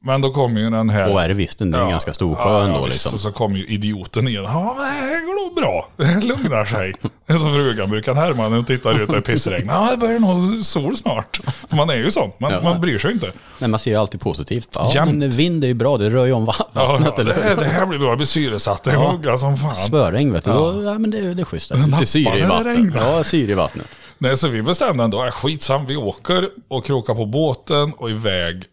Men 0.04 0.22
då 0.22 0.30
kom 0.32 0.58
ju 0.58 0.70
den 0.70 0.90
här... 0.90 1.12
och 1.14 1.22
är 1.22 1.28
det 1.28 1.34
visst, 1.34 1.60
det 1.60 1.64
är 1.78 1.82
en 1.84 1.90
ganska 1.90 2.14
stor 2.14 2.36
sjö 2.36 2.50
ja, 2.50 2.64
ändå 2.64 2.76
ja, 2.76 2.84
visst. 2.86 2.94
liksom. 2.96 3.14
Och 3.14 3.20
så 3.20 3.32
kom 3.32 3.54
ju 3.56 3.66
idioten 3.66 4.28
igen. 4.28 4.44
Ja, 4.44 4.76
men 4.78 4.86
det 4.86 4.92
här 4.92 5.26
går 5.26 5.46
nog 5.46 5.56
bra. 5.56 5.88
Det 5.98 6.26
lugnar 6.28 6.66
sig. 6.66 6.94
Det 7.28 7.34
är 7.34 7.38
som 7.38 7.54
frugan 7.54 7.90
brukar 7.90 8.14
härma 8.16 8.50
när 8.50 8.56
hon 8.56 8.66
tittar 8.66 9.02
ut 9.02 9.14
är 9.14 9.22
pissregn. 9.22 9.68
Ja, 9.68 9.88
det 9.92 9.98
börjar 9.98 10.20
nog 10.20 10.66
sol 10.66 10.96
snart. 10.98 11.40
För 11.70 11.76
man 11.76 11.90
är 11.90 11.96
ju 11.96 12.12
sån. 12.12 12.32
Man, 12.38 12.52
Ja. 12.52 12.62
man 12.62 12.82
bryr 12.82 12.98
sig 12.98 13.12
inte. 13.12 13.32
Nej, 13.60 13.70
man 13.70 13.80
ser 13.80 13.92
ju 13.92 13.98
alltid 13.98 14.22
positivt. 14.22 14.70
Ja, 14.74 14.92
Jämt. 14.94 15.16
men 15.18 15.30
vind 15.30 15.64
är 15.64 15.68
ju 15.68 15.74
bra, 15.74 15.98
det 15.98 16.10
rör 16.10 16.26
ju 16.26 16.32
om 16.34 16.46
va- 16.46 16.54
Ja, 16.74 16.88
vattnet. 16.92 17.14
ja, 17.18 17.24
det, 17.24 17.34
eller 17.34 17.64
det 17.64 17.70
här 17.70 17.86
blir 17.86 18.00
bra. 18.00 18.10
Det 18.10 18.18
blir 18.18 18.26
syresatt. 18.28 18.84
Det 18.84 18.94
Ja. 18.94 19.12
hugga 19.12 19.38
som 19.38 19.58
fan. 19.58 19.76
Spöregn 19.76 20.34
vet 20.34 20.44
du, 20.44 20.52
då, 20.52 20.84
ja 20.86 21.00
men 21.00 21.12
det, 21.12 21.34
det 21.34 21.42
är 21.42 21.46
schysst. 21.46 21.72
Lite 21.76 22.06
syre 22.06 22.40
i 22.40 22.42
vattnet. 22.42 22.94
Ja, 22.96 23.24
syre 23.24 23.52
i 23.52 23.56
vattnet. 23.56 23.88
Nej, 24.18 24.38
så 24.38 24.48
vi 24.48 24.62
bestämde 24.62 25.04
ändå, 25.04 25.26
äh, 25.26 25.32
skitsam, 25.32 25.86
vi 25.86 25.96
åker 25.96 26.50
och 26.68 26.86
krokar 26.86 27.16
på 27.16 27.26
båten 27.26 27.94
och 27.94 28.10
iväg 28.10 28.64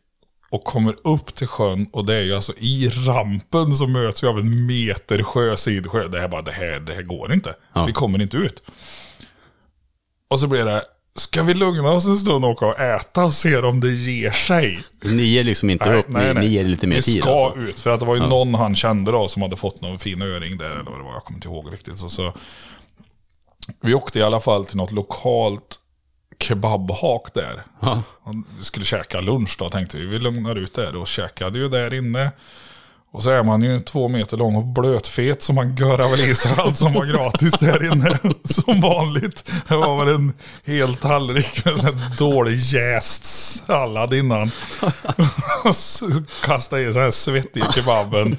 och 0.54 0.64
kommer 0.64 0.96
upp 1.04 1.34
till 1.34 1.46
sjön 1.46 1.86
och 1.92 2.04
det 2.04 2.14
är 2.14 2.22
ju 2.22 2.34
alltså 2.34 2.52
i 2.58 2.88
rampen 2.88 3.76
så 3.76 3.86
möts 3.86 4.22
vi 4.22 4.26
av 4.26 4.38
en 4.38 4.66
meter 4.66 5.22
sjö, 5.22 5.56
sidsjö. 5.56 6.08
Det 6.08 6.20
här 6.20 6.28
bara, 6.28 6.42
det 6.42 6.52
här, 6.52 6.80
det 6.80 6.94
här 6.94 7.02
går 7.02 7.32
inte. 7.32 7.54
Ja. 7.72 7.84
Vi 7.84 7.92
kommer 7.92 8.22
inte 8.22 8.36
ut. 8.36 8.62
Och 10.28 10.40
så 10.40 10.46
blir 10.46 10.64
det, 10.64 10.82
ska 11.14 11.42
vi 11.42 11.54
lugna 11.54 11.90
oss 11.90 12.06
en 12.06 12.16
stund 12.16 12.44
och 12.44 12.50
åka 12.50 12.66
och 12.66 12.80
äta 12.80 13.24
och 13.24 13.34
se 13.34 13.56
om 13.56 13.80
det 13.80 13.92
ger 13.92 14.30
sig? 14.30 14.80
Ni 15.04 15.22
ger 15.22 15.44
liksom 15.44 15.70
inte 15.70 15.94
upp, 15.94 16.08
ni, 16.08 16.34
ni 16.34 16.46
ger 16.46 16.64
lite 16.64 16.86
mer 16.86 16.96
vi 16.96 17.02
tid 17.02 17.22
ska 17.22 17.44
alltså. 17.44 17.60
ut, 17.60 17.78
för 17.78 17.90
att 17.90 18.00
det 18.00 18.06
var 18.06 18.14
ju 18.14 18.26
någon 18.26 18.54
han 18.54 18.74
kände 18.74 19.12
då 19.12 19.28
som 19.28 19.42
hade 19.42 19.56
fått 19.56 19.80
någon 19.80 19.98
fin 19.98 20.22
öring 20.22 20.58
där, 20.58 20.70
eller 20.70 20.90
vad 20.90 20.98
det 20.98 21.04
var, 21.04 21.12
jag 21.12 21.24
kommer 21.24 21.36
inte 21.36 21.48
ihåg 21.48 21.72
riktigt. 21.72 21.98
Så, 21.98 22.08
så, 22.08 22.32
vi 23.80 23.94
åkte 23.94 24.18
i 24.18 24.22
alla 24.22 24.40
fall 24.40 24.64
till 24.64 24.76
något 24.76 24.92
lokalt 24.92 25.78
kebabhak 26.44 27.34
där. 27.34 27.62
Ja. 27.80 28.02
Och 28.22 28.34
vi 28.58 28.64
skulle 28.64 28.84
käka 28.84 29.20
lunch 29.20 29.56
då, 29.58 29.70
tänkte 29.70 29.96
vi. 29.96 30.06
Vi 30.06 30.18
lugnar 30.18 30.56
ut 30.56 30.74
där 30.74 30.96
och 30.96 31.08
käkade 31.08 31.58
ju 31.58 31.68
där 31.68 31.94
inne. 31.94 32.32
Och 33.14 33.22
så 33.22 33.30
är 33.30 33.42
man 33.42 33.62
ju 33.62 33.80
två 33.80 34.08
meter 34.08 34.36
lång 34.36 34.56
och 34.56 34.64
blötfet 34.64 35.42
så 35.42 35.52
man 35.52 35.76
görar 35.76 36.10
väl 36.10 36.20
i 36.20 36.34
sig 36.34 36.54
allt 36.58 36.76
som 36.76 36.92
var 36.92 37.04
gratis 37.04 37.52
där 37.52 37.92
inne. 37.92 38.18
Som 38.44 38.80
vanligt. 38.80 39.52
Det 39.68 39.76
var 39.76 40.04
väl 40.04 40.14
en 40.14 40.32
hel 40.64 40.94
tallrik 40.94 41.64
med 41.64 41.80
här 41.80 42.18
dålig 42.18 42.56
jäst 42.56 43.24
sallad 43.24 44.14
innan. 44.14 44.50
Och 45.64 45.76
så 45.76 46.06
kastade 46.44 46.82
i 46.82 46.92
så 46.92 47.00
här 47.00 47.10
svettig 47.10 47.62
kebaben. 47.74 48.36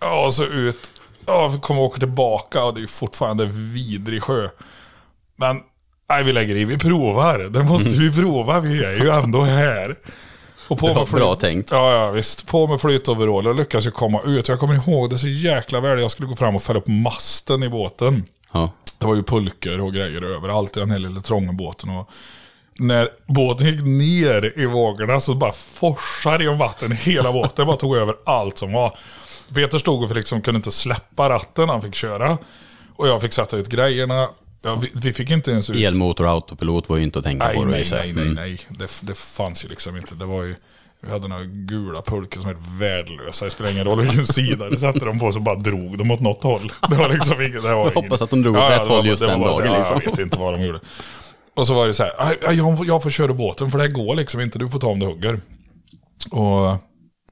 Ja, 0.00 0.24
och 0.26 0.34
så 0.34 0.44
ut. 0.44 0.90
Ja, 1.26 1.48
vi 1.48 1.58
kommer 1.58 1.80
åka 1.80 1.98
tillbaka 1.98 2.64
och 2.64 2.74
det 2.74 2.82
är 2.82 2.86
fortfarande 2.86 3.44
vidrig 3.46 4.22
sjö. 4.22 4.48
Men 5.36 5.60
nej, 6.08 6.24
vi 6.24 6.32
lägger 6.32 6.56
i. 6.56 6.64
Vi 6.64 6.78
provar. 6.78 7.38
Det 7.38 7.62
måste 7.62 7.90
vi 7.90 8.12
prova. 8.12 8.60
Vi 8.60 8.84
är 8.84 8.92
ju 8.92 9.10
ändå 9.10 9.40
här. 9.42 9.96
Och 10.68 10.78
på 10.78 10.86
med 10.94 10.96
flyt- 11.08 11.20
bra 11.20 11.34
tänkt. 11.34 11.70
Ja, 11.70 11.92
ja, 11.92 12.10
visst. 12.10 12.46
På 12.46 12.66
med 12.66 12.80
flytoveraller 12.80 13.50
och 13.50 13.56
lyckas 13.56 13.86
ju 13.86 13.90
komma 13.90 14.20
ut. 14.26 14.48
Jag 14.48 14.60
kommer 14.60 14.74
ihåg 14.74 15.10
det 15.10 15.18
så 15.18 15.28
jäkla 15.28 15.80
väl. 15.80 16.00
Jag 16.00 16.10
skulle 16.10 16.28
gå 16.28 16.36
fram 16.36 16.56
och 16.56 16.62
fälla 16.62 16.78
upp 16.78 16.86
masten 16.86 17.62
i 17.62 17.68
båten. 17.68 18.24
Ja. 18.52 18.70
Det 18.98 19.06
var 19.06 19.14
ju 19.14 19.22
pulker 19.22 19.80
och 19.80 19.92
grejer 19.94 20.24
överallt 20.24 20.76
i 20.76 20.80
den 20.80 20.90
här 20.90 20.98
lilla 20.98 21.20
trånga 21.20 21.52
båten. 21.52 21.90
Och 21.90 22.10
när 22.78 23.08
båten 23.26 23.66
gick 23.66 23.80
ner 23.82 24.58
i 24.58 24.66
vågorna 24.66 25.20
så 25.20 25.34
bara 25.34 25.52
forsade 25.52 26.44
genom 26.44 26.58
vatten 26.58 26.92
hela 26.92 27.32
båten. 27.32 27.52
Jag 27.56 27.66
bara 27.66 27.76
tog 27.76 27.96
över 27.96 28.14
allt 28.26 28.58
som 28.58 28.72
var. 28.72 28.98
Peter 29.54 29.78
stod 29.78 30.02
och 30.04 30.16
liksom 30.16 30.42
kunde 30.42 30.56
inte 30.56 30.70
släppa 30.70 31.28
ratten 31.28 31.68
han 31.68 31.82
fick 31.82 31.94
köra. 31.94 32.38
Och 32.96 33.08
jag 33.08 33.22
fick 33.22 33.32
sätta 33.32 33.56
ut 33.56 33.68
grejerna. 33.68 34.28
Ja, 34.66 34.76
vi, 34.82 34.90
vi 34.94 35.12
fick 35.12 35.30
inte 35.30 35.50
ens 35.50 35.70
ut... 35.70 35.76
Elmotor 35.76 36.24
och 36.24 36.30
autopilot 36.30 36.88
var 36.88 36.96
ju 36.96 37.02
inte 37.02 37.18
att 37.18 37.24
tänka 37.24 37.46
Nej, 37.46 37.56
på. 37.56 37.64
nej, 37.64 37.84
nej, 37.92 38.12
nej, 38.12 38.22
Mm. 38.22 38.34
nej. 38.34 38.58
Det, 38.68 38.90
det 39.02 39.14
fanns 39.18 39.64
ju 39.64 39.68
liksom 39.68 39.96
inte. 39.96 40.14
Det 40.14 40.24
var 40.24 40.42
ju... 40.42 40.56
Vi 41.00 41.10
hade 41.10 41.28
några 41.28 41.44
gula 41.44 42.02
pulkor 42.02 42.40
som 42.40 42.50
är 42.50 42.56
värdelösa. 42.78 43.44
Det 43.44 43.50
spelar 43.50 43.70
ingen 43.70 43.84
roll 43.84 44.00
vilken 44.00 44.24
sida 44.36 44.70
det 44.70 44.78
satte 44.78 44.98
de 45.04 45.18
på 45.18 45.32
så 45.32 45.40
bara 45.40 45.54
drog 45.56 45.98
de 45.98 46.10
åt 46.10 46.20
något 46.20 46.42
håll. 46.42 46.72
Det 46.90 46.96
var 46.96 47.08
liksom 47.08 47.42
inget... 47.42 47.52
Det 47.62 47.74
var 47.74 47.84
Jag 47.84 47.90
hoppas 48.02 48.22
att 48.22 48.30
de 48.30 48.42
drog 48.42 48.54
åt 48.54 48.60
Ja, 48.62 48.72
ja, 48.72 48.80
rätt 48.80 48.88
var 48.88 48.96
håll 48.96 49.06
just 49.06 49.22
var 49.22 49.28
den 49.28 49.38
så 49.40 49.44
dagen, 49.60 49.66
här, 49.68 49.76
liksom. 49.78 50.00
Jag 50.04 50.10
vet 50.10 50.18
inte 50.18 50.38
vad 50.38 50.54
de 50.54 50.62
gjorde. 50.66 50.80
Och 51.54 51.66
så 51.66 51.74
var 51.74 51.86
det 51.86 51.94
så 51.94 52.02
här, 52.02 52.12
"Aj, 52.18 52.38
aj, 52.46 52.56
jag, 52.56 52.76
får- 52.78 52.86
jag 52.86 53.02
får 53.02 53.10
köra 53.10 53.32
båten 53.34 53.70
för 53.70 53.78
det 53.78 53.88
går 53.88 54.14
liksom 54.14 54.40
inte. 54.40 54.58
Du 54.58 54.68
får 54.70 54.78
ta 54.78 54.86
om 54.88 55.00
det 55.00 55.06
hugger. 55.06 55.40
Och 56.30 56.76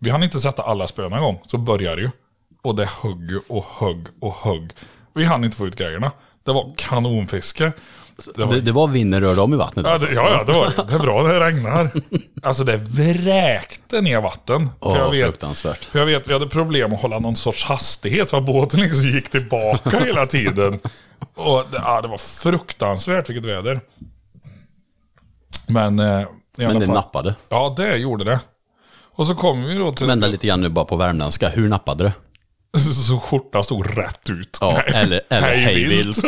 vi 0.00 0.10
hann 0.10 0.22
inte 0.22 0.40
sätta 0.40 0.62
alla 0.62 0.88
spön 0.88 1.12
en 1.12 1.22
gång. 1.22 1.40
Så 1.46 1.58
började 1.58 1.96
det 1.96 2.02
ju. 2.02 2.10
Och 2.62 2.74
det 2.76 2.88
högg 3.02 3.40
och 3.48 3.64
högg 3.78 4.06
och 4.20 4.34
högg. 4.34 4.70
Vi 5.14 5.24
hann 5.24 5.44
inte 5.44 5.56
få 5.56 5.66
ut 5.66 5.76
grejerna. 5.76 6.12
Det 6.44 6.52
var 6.52 6.74
kanonfiske. 6.76 7.72
Det 8.36 8.44
var 8.44 8.54
Det, 8.54 8.60
det 8.60 8.72
var 8.72 9.20
rörde 9.20 9.40
om 9.40 9.54
i 9.54 9.56
vattnet. 9.56 9.86
Ja, 9.86 9.92
alltså. 9.92 10.08
det, 10.08 10.14
ja, 10.14 10.30
ja, 10.30 10.44
det 10.44 10.52
var 10.52 10.66
det. 10.66 10.84
Det 10.88 10.94
är 10.94 10.98
bra 10.98 11.22
när 11.22 11.34
det 11.34 11.40
regnar. 11.40 11.90
Alltså 12.42 12.64
det 12.64 12.76
vräkte 12.76 14.00
ner 14.00 14.20
vatten. 14.20 14.70
Åh, 14.80 14.94
för, 14.94 15.02
jag 15.02 15.10
vet, 15.10 15.26
fruktansvärt. 15.26 15.84
för 15.84 15.98
jag 15.98 16.06
vet, 16.06 16.28
vi 16.28 16.32
hade 16.32 16.46
problem 16.46 16.92
att 16.92 17.00
hålla 17.02 17.18
någon 17.18 17.36
sorts 17.36 17.64
hastighet. 17.64 18.30
För 18.30 18.40
båten 18.40 18.80
liksom 18.80 19.10
gick 19.10 19.30
tillbaka 19.30 19.98
hela 20.04 20.26
tiden. 20.26 20.80
Och 21.34 21.64
det, 21.70 21.76
ja, 21.76 22.02
det 22.02 22.08
var 22.08 22.18
fruktansvärt 22.18 23.28
vilket 23.30 23.44
väder. 23.44 23.80
Men, 25.68 25.98
eh, 26.00 26.20
i 26.20 26.26
Men 26.56 26.78
det 26.78 26.86
fall. 26.86 26.94
nappade. 26.94 27.34
Ja, 27.48 27.74
det 27.76 27.96
gjorde 27.96 28.24
det. 28.24 28.40
Och 29.16 29.26
så 29.26 29.34
kom 29.34 29.64
vi 29.64 29.74
då 29.74 29.92
till... 29.92 30.06
Vända 30.06 30.26
lite 30.26 30.46
grann 30.46 30.60
nu 30.60 30.68
bara 30.68 30.84
på 30.84 30.96
värmländska. 30.96 31.48
Hur 31.48 31.68
nappade 31.68 32.04
det? 32.04 32.12
Så 32.78 33.18
skjortan 33.18 33.64
stod 33.64 33.98
rätt 33.98 34.30
ut. 34.30 34.58
Ja, 34.60 34.80
eller, 34.80 35.20
eller 35.30 35.54
hejvilt. 35.56 36.18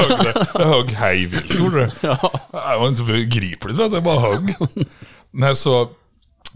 Jag 0.54 0.66
högg 0.66 0.90
hejvilt, 0.90 1.54
gjorde 1.54 1.80
det. 1.80 1.92
Ja. 2.02 2.30
Det 2.52 2.78
var 2.78 2.88
inte 2.88 3.02
begripligt 3.02 3.80
att 3.80 3.92
jag 3.92 4.02
bara 4.02 4.20
högg. 4.20 4.54
Nej, 5.30 5.56
så 5.56 5.88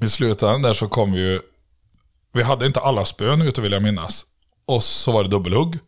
i 0.02 0.08
slutändan 0.08 0.62
där 0.62 0.74
så 0.74 0.88
kom 0.88 1.12
vi 1.12 1.18
ju... 1.20 1.40
Vi 2.32 2.42
hade 2.42 2.66
inte 2.66 2.80
alla 2.80 3.04
spön 3.04 3.42
ute 3.42 3.60
vill 3.60 3.72
jag 3.72 3.82
minnas. 3.82 4.24
Och 4.66 4.82
så 4.82 5.12
var 5.12 5.22
det 5.22 5.28
dubbelhugg. 5.30 5.78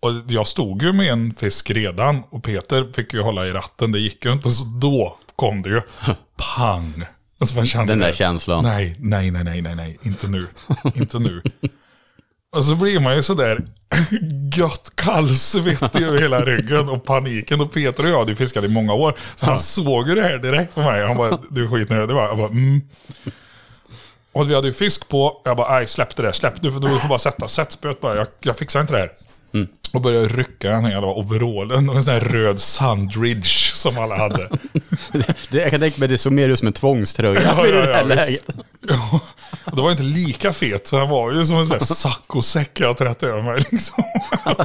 Och 0.00 0.10
jag 0.28 0.46
stod 0.46 0.82
ju 0.82 0.92
med 0.92 1.12
en 1.12 1.34
fisk 1.34 1.70
redan 1.70 2.22
och 2.30 2.42
Peter 2.44 2.92
fick 2.92 3.14
ju 3.14 3.20
hålla 3.22 3.46
i 3.46 3.50
ratten. 3.52 3.92
Det 3.92 3.98
gick 3.98 4.24
ju 4.24 4.32
inte. 4.32 4.50
Så 4.50 4.64
då 4.64 5.18
kom 5.36 5.62
det 5.62 5.68
ju 5.68 5.80
pang. 6.36 7.04
Och 7.40 7.48
så 7.48 7.56
man 7.56 7.66
kände 7.66 7.92
Den 7.92 7.98
där 7.98 8.08
det. 8.08 8.14
känslan. 8.14 8.64
Nej, 8.64 8.96
nej, 8.98 9.30
nej, 9.30 9.44
nej, 9.44 9.62
nej, 9.62 9.74
nej. 9.74 9.98
Inte 10.02 10.28
nu. 10.28 10.46
Inte 10.94 11.18
nu. 11.18 11.42
Och 12.56 12.64
så 12.64 12.74
blir 12.74 13.00
man 13.00 13.14
ju 13.16 13.22
sådär 13.22 13.64
gött 14.56 14.92
kallsvettig 14.94 16.02
över 16.02 16.18
hela 16.20 16.40
ryggen 16.40 16.88
och 16.88 17.04
paniken. 17.04 17.60
Och 17.60 17.72
Peter 17.72 18.04
och 18.04 18.10
jag 18.10 18.18
hade 18.18 18.36
fiskat 18.36 18.64
i 18.64 18.68
många 18.68 18.94
år. 18.94 19.14
Så 19.36 19.46
han 19.46 19.58
såg 19.58 20.08
ju 20.08 20.14
det 20.14 20.22
här 20.22 20.38
direkt 20.38 20.74
på 20.74 20.80
mig. 20.82 21.06
Han 21.06 21.16
bara, 21.16 21.38
du 21.50 21.64
är 21.64 21.68
skitnödig 21.68 22.14
va? 22.14 22.22
Jag 22.28 22.38
bara, 22.38 22.48
mm. 22.48 22.80
Och 24.32 24.50
vi 24.50 24.54
hade 24.54 24.68
ju 24.68 24.74
fisk 24.74 25.08
på. 25.08 25.42
Jag 25.44 25.56
bara, 25.56 25.72
nej 25.78 25.86
släpp 25.86 26.16
det 26.16 26.22
där. 26.22 26.32
Släpp 26.32 26.62
du, 26.62 26.72
får- 26.72 26.80
du 26.80 26.98
får 27.00 27.08
bara 27.08 27.18
sätta. 27.18 27.48
Sätt 27.48 27.72
spöet 27.72 28.00
bara. 28.00 28.16
Jag, 28.16 28.26
jag 28.40 28.56
fixar 28.56 28.80
inte 28.80 28.92
det 28.92 28.98
här. 28.98 29.10
Och 29.92 30.00
började 30.00 30.28
rycka 30.28 30.70
den 30.70 30.84
här 30.84 30.90
jävla 30.92 31.08
overallen 31.08 31.88
och 31.88 31.96
en 31.96 32.04
sån 32.04 32.14
här 32.14 32.20
röd 32.20 32.60
Sundridge 32.60 33.74
som 33.74 33.98
alla 33.98 34.16
hade. 34.18 34.48
Det, 35.50 35.58
jag 35.58 35.70
kan 35.70 35.80
tänka 35.80 36.00
mig 36.00 36.08
det 36.08 36.18
såg 36.18 36.32
mer 36.32 36.48
ut 36.48 36.58
som 36.58 36.66
en 36.66 36.72
tvångströja 36.72 37.40
Ja, 37.42 37.66
i 37.66 37.70
ja, 37.70 37.76
det 37.76 37.94
här 37.94 38.00
ja, 38.00 38.02
läget. 38.02 38.48
Och 39.64 39.76
då 39.76 39.82
var 39.82 39.90
inte 39.90 40.02
lika 40.02 40.52
fet, 40.52 40.86
så 40.86 40.98
han 40.98 41.08
var 41.08 41.32
ju 41.32 41.46
som 41.46 41.56
en 41.56 41.66
sån 41.66 41.78
här 41.78 41.94
saccosäck 41.94 42.80
jag 42.80 42.96
trätt 42.96 43.22
över 43.22 43.42
mig. 43.42 43.64
Liksom. 43.70 44.04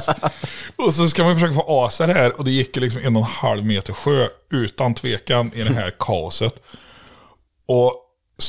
och 0.76 0.94
så 0.94 1.08
ska 1.08 1.24
man 1.24 1.34
försöka 1.34 1.54
få 1.54 1.84
asa 1.84 2.06
det 2.06 2.14
här 2.14 2.38
och 2.38 2.44
det 2.44 2.50
gick 2.50 2.76
ju 2.76 2.82
liksom 2.82 3.02
en 3.04 3.16
och 3.16 3.22
en 3.22 3.28
halv 3.28 3.64
meter 3.64 3.92
sjö 3.92 4.28
utan 4.52 4.94
tvekan 4.94 5.52
i 5.54 5.62
det 5.62 5.74
här 5.74 5.92
kaoset. 5.98 6.62
Och 7.68 8.02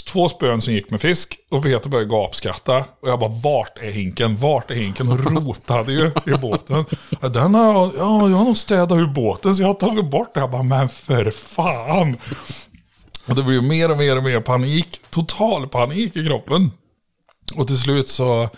två 0.08 0.29
spön 0.29 0.62
som 0.62 0.74
gick 0.74 0.91
med 0.91 1.01
fisk 1.01 1.39
och 1.51 1.63
Peter 1.63 1.89
började 1.89 2.10
gapskratta. 2.10 2.86
Och 3.01 3.10
jag 3.10 3.20
bara, 3.20 3.29
vart 3.29 3.77
är 3.77 3.91
hinken? 3.91 4.38
Vart 4.38 4.72
är 4.72 4.75
hinken? 4.75 5.12
Och 5.12 5.32
rotade 5.32 5.94
ju 5.94 6.12
i 6.25 6.38
båten. 6.41 6.86
Den 7.22 7.56
har 7.56 7.74
jag, 7.74 7.91
ja, 7.98 8.29
jag 8.29 8.38
har 8.38 8.46
nog 8.46 8.58
städat 8.58 8.98
ur 8.98 9.08
båten 9.08 9.56
så 9.56 9.62
jag 9.62 9.67
har 9.67 9.74
tagit 9.74 10.06
bort 10.06 10.34
det. 10.34 10.39
Jag 10.39 10.51
bara, 10.51 10.63
men 10.63 10.89
för 10.89 11.32
fan. 11.32 12.17
Och 13.27 13.36
det 13.36 13.43
blev 13.43 13.55
ju 13.55 13.62
mer 13.62 13.91
och 13.91 13.98
mer 13.98 14.17
och 14.17 14.24
mer 14.24 14.39
panik. 14.39 15.01
Total 15.10 15.67
panik 15.67 16.15
i 16.15 16.25
kroppen. 16.25 16.72
Och 17.55 17.67
till 17.67 17.79
slut 17.79 18.10
så... 18.10 18.50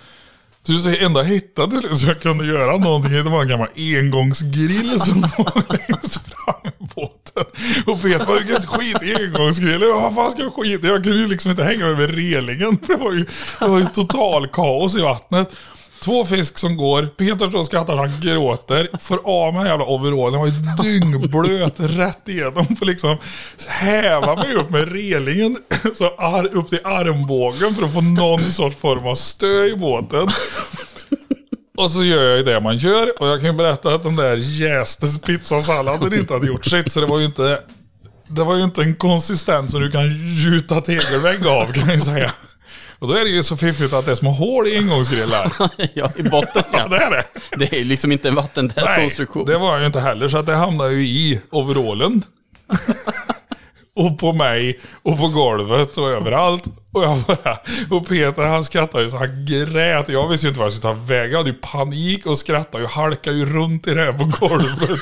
Till 0.64 0.74
slut 0.74 0.84
så 0.84 0.90
det 0.90 1.06
enda 1.06 1.20
jag 1.20 1.28
hittade 1.28 1.72
till 1.72 1.80
slut 1.80 1.98
så 1.98 2.08
jag 2.08 2.22
kunde 2.22 2.46
göra 2.46 2.78
någonting, 2.78 3.12
det 3.12 3.24
var 3.24 3.42
en 3.42 3.48
gammal 3.48 3.68
engångsgrill 3.76 5.00
som 5.00 5.22
var 5.38 5.78
längst 5.78 6.22
fram 6.22 6.72
i 6.80 6.84
båten. 6.96 7.46
Och 7.86 8.02
Peter 8.02 8.26
bara, 8.26 8.40
vilken 8.40 8.68
skit 8.68 9.20
engångsgrill. 9.20 9.82
Jag 9.82 10.02
Vad 10.02 10.16
fan 10.16 10.32
ska 10.32 10.42
jag 10.42 10.54
skita 10.54 10.88
i? 10.88 10.90
Jag 10.90 11.04
kunde 11.04 11.20
ju 11.20 11.28
liksom 11.28 11.52
inte 11.52 11.64
hänga 11.64 11.86
över 11.86 12.08
relingen. 12.08 12.78
Det 12.88 12.96
var 12.96 13.12
ju, 13.12 13.26
det 13.60 13.68
var 13.68 13.80
ju 13.80 13.86
total 13.86 14.48
kaos 14.48 14.98
i 14.98 15.02
vattnet. 15.02 15.56
Två 16.00 16.26
fisk 16.26 16.58
som 16.58 16.78
går, 16.78 17.06
Peter 17.18 17.50
står 17.50 17.60
och 17.60 17.66
skrattar 17.66 17.96
så 17.96 18.02
han 18.02 18.22
gråter. 18.22 18.90
Får 19.00 19.20
av 19.24 19.54
mig 19.54 19.68
jävla 19.68 19.86
overallen, 19.86 20.34
jag 20.34 20.40
var 20.40 20.48
ju 20.48 21.00
dyngblöt 21.00 21.76
rätt 21.78 22.30
igenom. 22.30 22.76
Får 22.76 22.86
liksom 22.86 23.18
häva 23.68 24.36
mig 24.36 24.54
upp 24.54 24.70
med 24.70 24.92
relingen 24.92 25.58
så 25.96 26.16
ar, 26.18 26.46
upp 26.46 26.70
till 26.70 26.80
armbågen 26.84 27.76
för 27.76 27.84
att 27.84 27.94
få 27.94 28.02
någon 28.02 28.40
sorts 28.40 28.76
form 28.76 29.08
av 29.08 29.16
stö 29.16 29.66
i 29.66 29.76
båten. 29.76 30.28
Och 31.78 31.92
så 31.92 32.04
gör 32.04 32.24
jag 32.24 32.38
ju 32.38 32.44
det 32.44 32.60
man 32.60 32.78
gör. 32.78 33.22
Och 33.22 33.28
jag 33.28 33.42
kan 33.42 33.52
ju 33.52 33.58
berätta 33.58 33.96
att 33.96 34.04
den 34.04 34.16
där 34.16 34.36
jästes 34.36 35.22
pizzasalladen 35.22 36.14
inte 36.14 36.34
hade 36.34 36.48
gjort 36.48 36.66
sitt. 36.66 36.92
Så 36.92 37.00
det 37.00 37.06
var 37.06 37.20
ju 37.20 37.26
inte... 37.26 37.62
Det 38.32 38.44
var 38.44 38.56
ju 38.56 38.64
inte 38.64 38.82
en 38.82 38.96
konsistens 38.96 39.72
som 39.72 39.82
du 39.82 39.92
kan 39.92 40.10
gjuta 40.10 40.82
tegelvägg 40.82 41.48
av 41.48 41.74
kan 41.74 41.90
jag 41.90 42.02
säga. 42.02 42.32
Och 43.00 43.08
då 43.08 43.14
är 43.14 43.24
det 43.26 43.30
ju 43.32 43.44
så 43.44 43.58
fiffigt 43.58 43.94
att 43.94 44.06
det 44.06 44.12
är 44.12 44.16
små 44.16 44.32
hål 44.32 44.68
i 44.68 44.76
ingångsgrillar. 44.76 45.52
Ja, 45.94 46.12
i 46.18 46.24
botten 46.24 46.64
Ja, 46.74 46.88
det 46.88 46.98
är 46.98 47.12
det. 47.12 47.24
Det 47.58 47.80
är 47.80 47.86
liksom 47.86 48.12
inte 48.12 48.28
en 48.28 48.36
vattentät 48.36 48.84
Nej, 48.86 49.04
konstruktion. 49.04 49.46
det 49.46 49.58
var 49.58 49.80
ju 49.80 49.86
inte 49.86 50.00
heller. 50.00 50.28
Så 50.28 50.38
att 50.38 50.46
det 50.46 50.56
hamnade 50.56 50.92
ju 50.94 51.08
i 51.08 51.42
overallen. 51.50 52.22
och 53.96 54.20
på 54.20 54.34
mig 54.34 54.80
och 55.04 55.18
på 55.18 55.28
golvet 55.28 55.98
och 55.98 56.10
överallt. 56.10 56.64
Och, 56.92 57.04
jag 57.04 57.18
bara, 57.20 57.60
och 57.90 58.08
Peter 58.08 58.44
han 58.44 58.64
skrattade 58.64 59.04
ju 59.04 59.10
så 59.10 59.18
han 59.18 59.46
grät. 59.46 60.10
Jag 60.10 60.28
visste 60.28 60.48
ju 60.48 60.50
inte 60.50 60.60
vad 60.60 60.66
jag 60.66 60.74
skulle 60.74 60.94
ta 60.94 61.00
vägen. 61.00 61.32
Jag 61.32 61.38
hade 61.38 61.50
ju 61.50 61.56
panik 61.56 62.26
och 62.26 62.38
skrattade 62.38 62.84
och 62.84 62.90
halkade 62.90 63.38
ju 63.38 63.46
runt 63.46 63.88
i 63.88 63.94
det 63.94 64.02
här 64.02 64.12
på 64.12 64.46
golvet. 64.46 65.00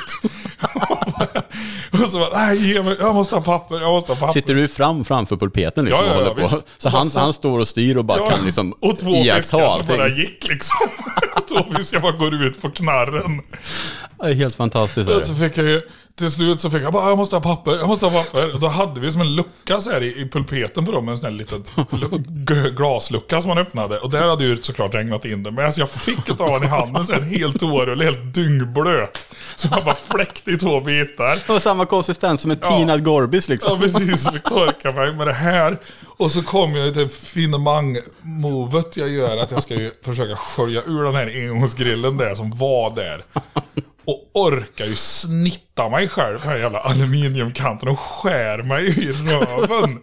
och 2.03 2.11
så 2.11 2.19
bara, 2.19 2.39
nej 2.39 2.73
ge 2.73 2.83
mig, 2.83 2.95
jag 2.99 3.15
måste 3.15 3.35
ha 3.35 3.41
papper, 3.41 3.79
jag 3.79 3.91
måste 3.91 4.11
ha 4.11 4.19
papper. 4.19 4.33
Sitter 4.33 4.55
du 4.55 4.67
fram 4.67 5.05
framför 5.05 5.37
pulpeten 5.37 5.85
liksom 5.85 6.05
Ja, 6.05 6.11
ja, 6.11 6.17
och 6.19 6.25
ja, 6.25 6.29
håller 6.29 6.47
på? 6.47 6.61
Så 6.77 6.89
han, 6.89 7.11
han 7.15 7.33
står 7.33 7.59
och 7.59 7.67
styr 7.67 7.97
och 7.97 8.05
bara 8.05 8.17
Ja, 8.17 8.29
kan 8.29 8.45
liksom 8.45 8.71
och 8.71 8.99
två 8.99 9.11
fiskar 9.11 9.41
som 9.41 9.85
bara 9.87 10.07
gick 10.07 10.47
liksom. 10.47 10.87
två 11.49 11.77
fiskar 11.77 11.99
bara 11.99 12.11
går 12.11 12.43
ut 12.43 12.61
på 12.61 12.69
knarren. 12.69 13.41
Det 14.19 14.29
är 14.29 14.33
helt 14.33 14.55
fantastiskt. 14.55 15.09
Och 15.09 15.23
så 15.23 15.35
fick 15.35 15.57
jag 15.57 15.65
ju, 15.65 15.81
till 16.15 16.31
slut 16.31 16.61
så 16.61 16.69
fick 16.69 16.83
jag 16.83 16.93
bara, 16.93 17.09
jag 17.09 17.17
måste 17.17 17.35
ha 17.35 17.41
papper, 17.41 17.71
jag 17.71 17.87
måste 17.87 18.05
ha 18.05 18.23
papper. 18.23 18.53
Och 18.53 18.59
då 18.59 18.67
hade 18.67 18.99
vi 18.99 19.11
som 19.11 19.21
en 19.21 19.35
lucka 19.35 19.81
så 19.81 19.91
här 19.91 20.03
i, 20.03 20.21
i 20.21 20.29
pulpeten 20.29 20.85
på 20.85 20.91
dem, 20.91 21.09
en 21.09 21.17
sån 21.17 21.31
här 21.31 21.37
liten 21.37 21.63
glaslucka 22.75 23.41
som 23.41 23.49
man 23.49 23.57
öppnade. 23.57 23.99
Och 23.99 24.09
där 24.09 24.27
hade 24.27 24.43
ju 24.43 24.57
såklart 24.57 24.93
regnat 24.93 25.25
in 25.25 25.43
det. 25.43 25.51
Men 25.51 25.65
alltså 25.65 25.81
jag 25.81 25.89
fick 25.89 26.29
ett 26.29 26.41
av 26.41 26.51
den 26.51 26.63
i 26.63 26.67
handen, 26.67 27.05
så 27.05 27.13
här, 27.13 27.21
en 27.21 27.27
hel 27.29 27.59
toarulle, 27.59 28.03
helt 28.05 28.33
dyngblöt. 28.33 29.17
Så 29.55 29.67
jag 29.71 29.85
bara 29.85 29.95
fläckte 29.95 30.51
i 30.51 30.57
två 30.57 30.79
bitar. 30.79 31.39
Var 31.47 31.59
samma 31.59 31.85
konsistens 31.85 32.41
som 32.41 32.51
en 32.51 32.57
Ja. 32.61 32.77
tinad 32.77 33.03
Gorbis 33.05 33.49
liksom. 33.49 33.71
Ja 33.71 33.79
precis, 33.79 34.29
fick 34.31 34.43
torka 34.43 34.91
mig 34.91 35.13
med 35.13 35.27
det 35.27 35.33
här. 35.33 35.77
Och 36.17 36.31
så 36.31 36.43
kom 36.43 36.75
jag 36.75 36.93
till 36.93 37.09
finemang-movet 37.09 38.97
jag 38.97 39.09
gör, 39.09 39.37
att 39.37 39.51
jag 39.51 39.63
ska 39.63 39.73
ju 39.75 39.91
försöka 40.05 40.35
skölja 40.35 40.81
ur 40.85 41.03
den 41.03 41.15
här 41.15 41.27
engångsgrillen 41.35 42.17
där 42.17 42.35
som 42.35 42.51
var 42.51 42.95
där. 42.95 43.21
Och 44.05 44.29
orkar 44.33 44.85
ju 44.85 44.95
snitta 44.95 45.89
mig 45.89 46.07
själv 46.07 46.37
på 46.37 46.43
den 46.43 46.51
här 46.51 46.57
jävla 46.59 46.79
aluminiumkanten 46.79 47.89
och 47.89 47.99
skär 47.99 48.57
mig 48.63 48.87
i 48.87 49.11
röven. 49.11 49.99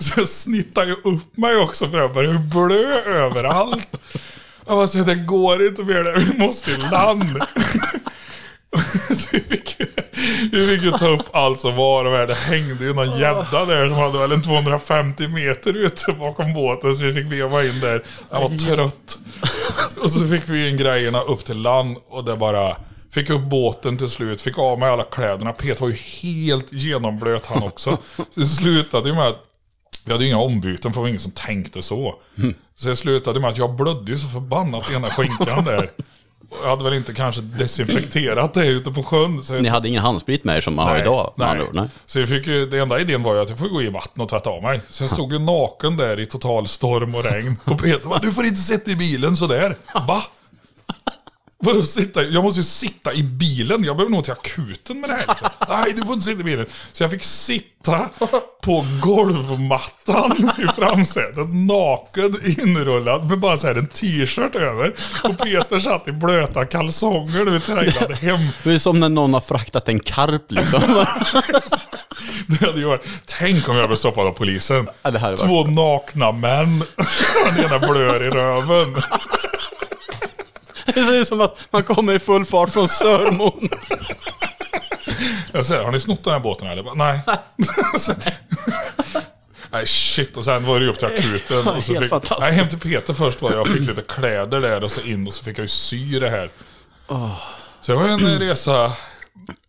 Så 0.00 0.20
jag 0.20 0.28
snittar 0.28 0.86
ju 0.86 0.92
upp 0.92 1.36
mig 1.36 1.56
också 1.56 1.88
för 1.88 1.98
jag 1.98 2.12
börjar 2.14 2.34
blö 2.34 3.00
överallt. 3.24 4.00
Jag 4.66 4.76
bara 4.76 4.86
säger, 4.88 5.04
det 5.04 5.14
går 5.14 5.66
inte 5.66 5.82
mer, 5.82 6.02
det. 6.02 6.12
vi 6.18 6.38
måste 6.38 6.70
i 6.70 6.76
land. 6.76 7.38
Så 9.16 9.28
vi, 9.32 9.40
fick, 9.40 9.80
ju- 9.80 9.86
vi 10.52 10.66
fick 10.66 10.82
ju 10.82 10.90
ta 10.90 11.08
upp 11.08 11.26
allt 11.32 11.60
som 11.60 11.76
var 11.76 12.04
och 12.04 12.26
det 12.28 12.34
hängde 12.34 12.84
ju 12.84 12.94
någon 12.94 13.18
gädda 13.18 13.64
där 13.64 13.88
som 13.88 13.94
hade 13.98 14.18
väl 14.18 14.32
en 14.32 14.42
250 14.42 15.28
meter 15.28 15.76
ute 15.76 16.12
bakom 16.12 16.54
båten 16.54 16.96
så 16.96 17.04
vi 17.04 17.14
fick 17.14 17.32
veva 17.32 17.64
in 17.64 17.80
där. 17.80 18.02
Han 18.30 18.42
var 18.42 18.58
trött. 18.58 19.18
Och 20.02 20.10
så 20.10 20.28
fick 20.28 20.48
vi 20.48 20.68
in 20.68 20.76
grejerna 20.76 21.20
upp 21.20 21.44
till 21.44 21.62
land 21.62 21.96
och 22.08 22.24
det 22.24 22.36
bara 22.36 22.76
Fick 23.10 23.30
upp 23.30 23.42
båten 23.42 23.98
till 23.98 24.08
slut, 24.08 24.40
fick 24.40 24.58
av 24.58 24.78
mig 24.78 24.90
alla 24.90 25.02
kläderna. 25.02 25.52
Peter 25.52 25.80
var 25.80 25.88
ju 25.88 25.94
helt 26.22 26.72
genomblöt 26.72 27.46
han 27.46 27.62
också. 27.62 27.98
Så 28.16 28.24
det 28.40 28.46
slutade 28.46 29.08
ju 29.08 29.14
med 29.14 29.26
att 29.28 29.44
vi 30.04 30.12
hade 30.12 30.24
ju 30.24 30.30
inga 30.30 30.38
ombyten 30.40 30.92
för 30.92 31.00
det 31.00 31.02
var 31.02 31.08
ingen 31.08 31.20
som 31.20 31.32
tänkte 31.32 31.82
så. 31.82 32.14
Så 32.74 32.88
det 32.88 32.96
slutade 32.96 33.40
med 33.40 33.50
att 33.50 33.58
jag 33.58 33.76
blödde 33.76 34.12
ju 34.12 34.18
så 34.18 34.28
förbannat 34.28 34.90
i 34.90 34.94
ena 34.94 35.06
skinkan 35.06 35.64
där. 35.64 35.90
Jag 36.62 36.70
hade 36.70 36.84
väl 36.84 36.94
inte 36.94 37.14
kanske 37.14 37.40
desinfekterat 37.40 38.54
det 38.54 38.66
ute 38.66 38.90
på 38.90 39.02
sjön. 39.02 39.42
Så 39.42 39.54
jag 39.54 39.62
Ni 39.62 39.68
hade 39.68 39.88
ingen 39.88 40.02
handsprit 40.02 40.44
med 40.44 40.56
er 40.56 40.60
som 40.60 40.74
man 40.74 40.88
har 40.88 40.98
idag 40.98 41.32
andra 41.38 41.62
ord? 41.64 41.74
Nej. 41.74 41.88
Så 42.06 42.20
jag 42.20 42.28
fick 42.28 42.46
ju, 42.46 42.66
det 42.66 42.78
enda 42.78 43.00
idén 43.00 43.22
var 43.22 43.34
ju 43.34 43.40
att 43.40 43.48
jag 43.48 43.58
får 43.58 43.68
gå 43.68 43.82
i 43.82 43.88
vatten 43.88 44.22
och 44.22 44.28
tvätta 44.28 44.50
av 44.50 44.62
mig. 44.62 44.80
Så 44.88 45.02
jag 45.02 45.10
stod 45.10 45.32
ju 45.32 45.38
naken 45.38 45.96
där 45.96 46.20
i 46.20 46.26
total 46.26 46.68
storm 46.68 47.14
och 47.14 47.24
regn. 47.24 47.56
Och 47.64 47.82
Peter 47.82 48.08
bara, 48.08 48.18
du 48.18 48.32
får 48.32 48.44
inte 48.44 48.60
sitta 48.60 48.90
i 48.90 48.96
bilen 48.96 49.36
sådär. 49.36 49.76
Va? 50.06 50.22
Vadå 51.60 51.82
sitta? 51.82 52.22
Jag 52.22 52.44
måste 52.44 52.60
ju 52.60 52.64
sitta 52.64 53.12
i 53.12 53.22
bilen. 53.22 53.84
Jag 53.84 53.96
behöver 53.96 54.10
nog 54.10 54.24
till 54.24 54.32
akuten 54.32 55.00
med 55.00 55.10
det 55.10 55.14
här. 55.14 55.24
Liksom. 55.28 55.48
Nej, 55.68 55.92
du 55.96 56.02
får 56.04 56.12
inte 56.12 56.24
sitta 56.24 56.40
i 56.40 56.44
bilen. 56.44 56.66
Så 56.92 57.02
jag 57.02 57.10
fick 57.10 57.24
sitta 57.24 58.08
på 58.62 58.86
golvmattan 59.02 60.50
i 60.58 60.80
framsätet. 60.80 61.48
Naken, 61.48 62.36
inrullad 62.58 63.30
med 63.30 63.38
bara 63.38 63.56
så 63.56 63.66
här 63.66 63.74
en 63.74 63.86
t-shirt 63.86 64.54
över. 64.54 64.94
Och 65.24 65.38
Peter 65.38 65.78
satt 65.78 66.08
i 66.08 66.12
blöta 66.12 66.64
kalsonger 66.64 67.44
när 67.44 67.52
vi 67.52 67.60
trailade 67.60 68.14
hem. 68.14 68.40
Det 68.62 68.72
är 68.72 68.78
som 68.78 69.00
när 69.00 69.08
någon 69.08 69.34
har 69.34 69.40
fraktat 69.40 69.88
en 69.88 70.00
karp 70.00 70.42
liksom. 70.48 70.80
Det 72.46 72.66
hade 72.66 72.78
ju 72.78 72.84
varit, 72.84 73.06
tänk 73.26 73.68
om 73.68 73.76
jag 73.76 73.88
blev 73.88 73.96
stoppad 73.96 74.26
av 74.26 74.32
polisen. 74.32 74.88
Ja, 75.02 75.36
Två 75.36 75.64
nakna 75.64 76.32
män. 76.32 76.84
Den 77.46 77.64
ena 77.64 77.78
blör 77.78 78.24
i 78.24 78.30
röven. 78.30 78.96
Det 80.94 81.04
ser 81.04 81.20
ut 81.20 81.28
som 81.28 81.40
att 81.40 81.58
man 81.70 81.82
kommer 81.82 82.14
i 82.14 82.18
full 82.18 82.44
fart 82.44 82.72
från 82.72 82.88
Sörmon. 82.88 83.68
Jag 85.52 85.66
säger, 85.66 85.84
har 85.84 85.92
ni 85.92 86.00
snott 86.00 86.24
den 86.24 86.32
här 86.32 86.40
båten 86.40 86.68
eller? 86.68 86.94
Nej. 86.94 87.20
Nej 89.70 89.86
shit, 89.86 90.36
och 90.36 90.44
sen 90.44 90.64
var 90.64 90.80
det 90.80 90.86
upp 90.86 90.98
till 90.98 91.06
akuten. 91.06 91.68
Och 91.68 91.84
så 91.84 91.94
fick, 91.94 92.12
nej, 92.40 92.52
hem 92.52 92.68
till 92.68 92.78
Peter 92.78 93.14
först 93.14 93.42
var 93.42 93.52
jag. 93.52 93.66
Fick 93.66 93.88
lite 93.88 94.02
kläder 94.02 94.60
där 94.60 94.84
och 94.84 94.90
så 94.90 95.00
in 95.00 95.26
och 95.26 95.34
så 95.34 95.44
fick 95.44 95.58
jag 95.58 95.64
ju 95.64 95.68
sy 95.68 96.18
det 96.20 96.30
här. 96.30 96.50
Så 97.80 97.92
det 97.92 97.94
var 97.94 98.08
en 98.08 98.38
resa. 98.38 98.92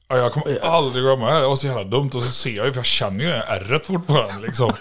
Ja, 0.07 0.17
jag 0.17 0.33
kommer 0.33 0.59
aldrig 0.59 1.03
glömma 1.03 1.31
det. 1.31 1.39
Det 1.39 1.47
var 1.47 1.55
så 1.55 1.67
jävla 1.67 1.83
dumt. 1.83 2.09
Och 2.13 2.23
så 2.23 2.31
ser 2.31 2.49
jag 2.55 2.65
ju, 2.65 2.73
för 2.73 2.79
jag 2.79 2.85
känner 2.85 3.23
ju 3.23 3.31
ärret 3.31 3.85
fortfarande 3.85 4.47
liksom. 4.47 4.73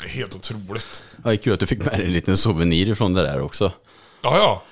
Det 0.00 0.04
är 0.04 0.08
helt 0.08 0.34
otroligt. 0.36 1.04
Ja, 1.16 1.22
det 1.22 1.32
är 1.32 1.36
kul 1.36 1.52
att 1.52 1.60
du 1.60 1.66
fick 1.66 1.84
med 1.84 1.94
dig 1.94 2.06
en 2.06 2.12
liten 2.12 2.36
souvenir 2.36 2.88
ifrån 2.88 3.14
det 3.14 3.22
där 3.22 3.40
också. 3.40 3.72
Ja, 4.22 4.38
ja. 4.38 4.62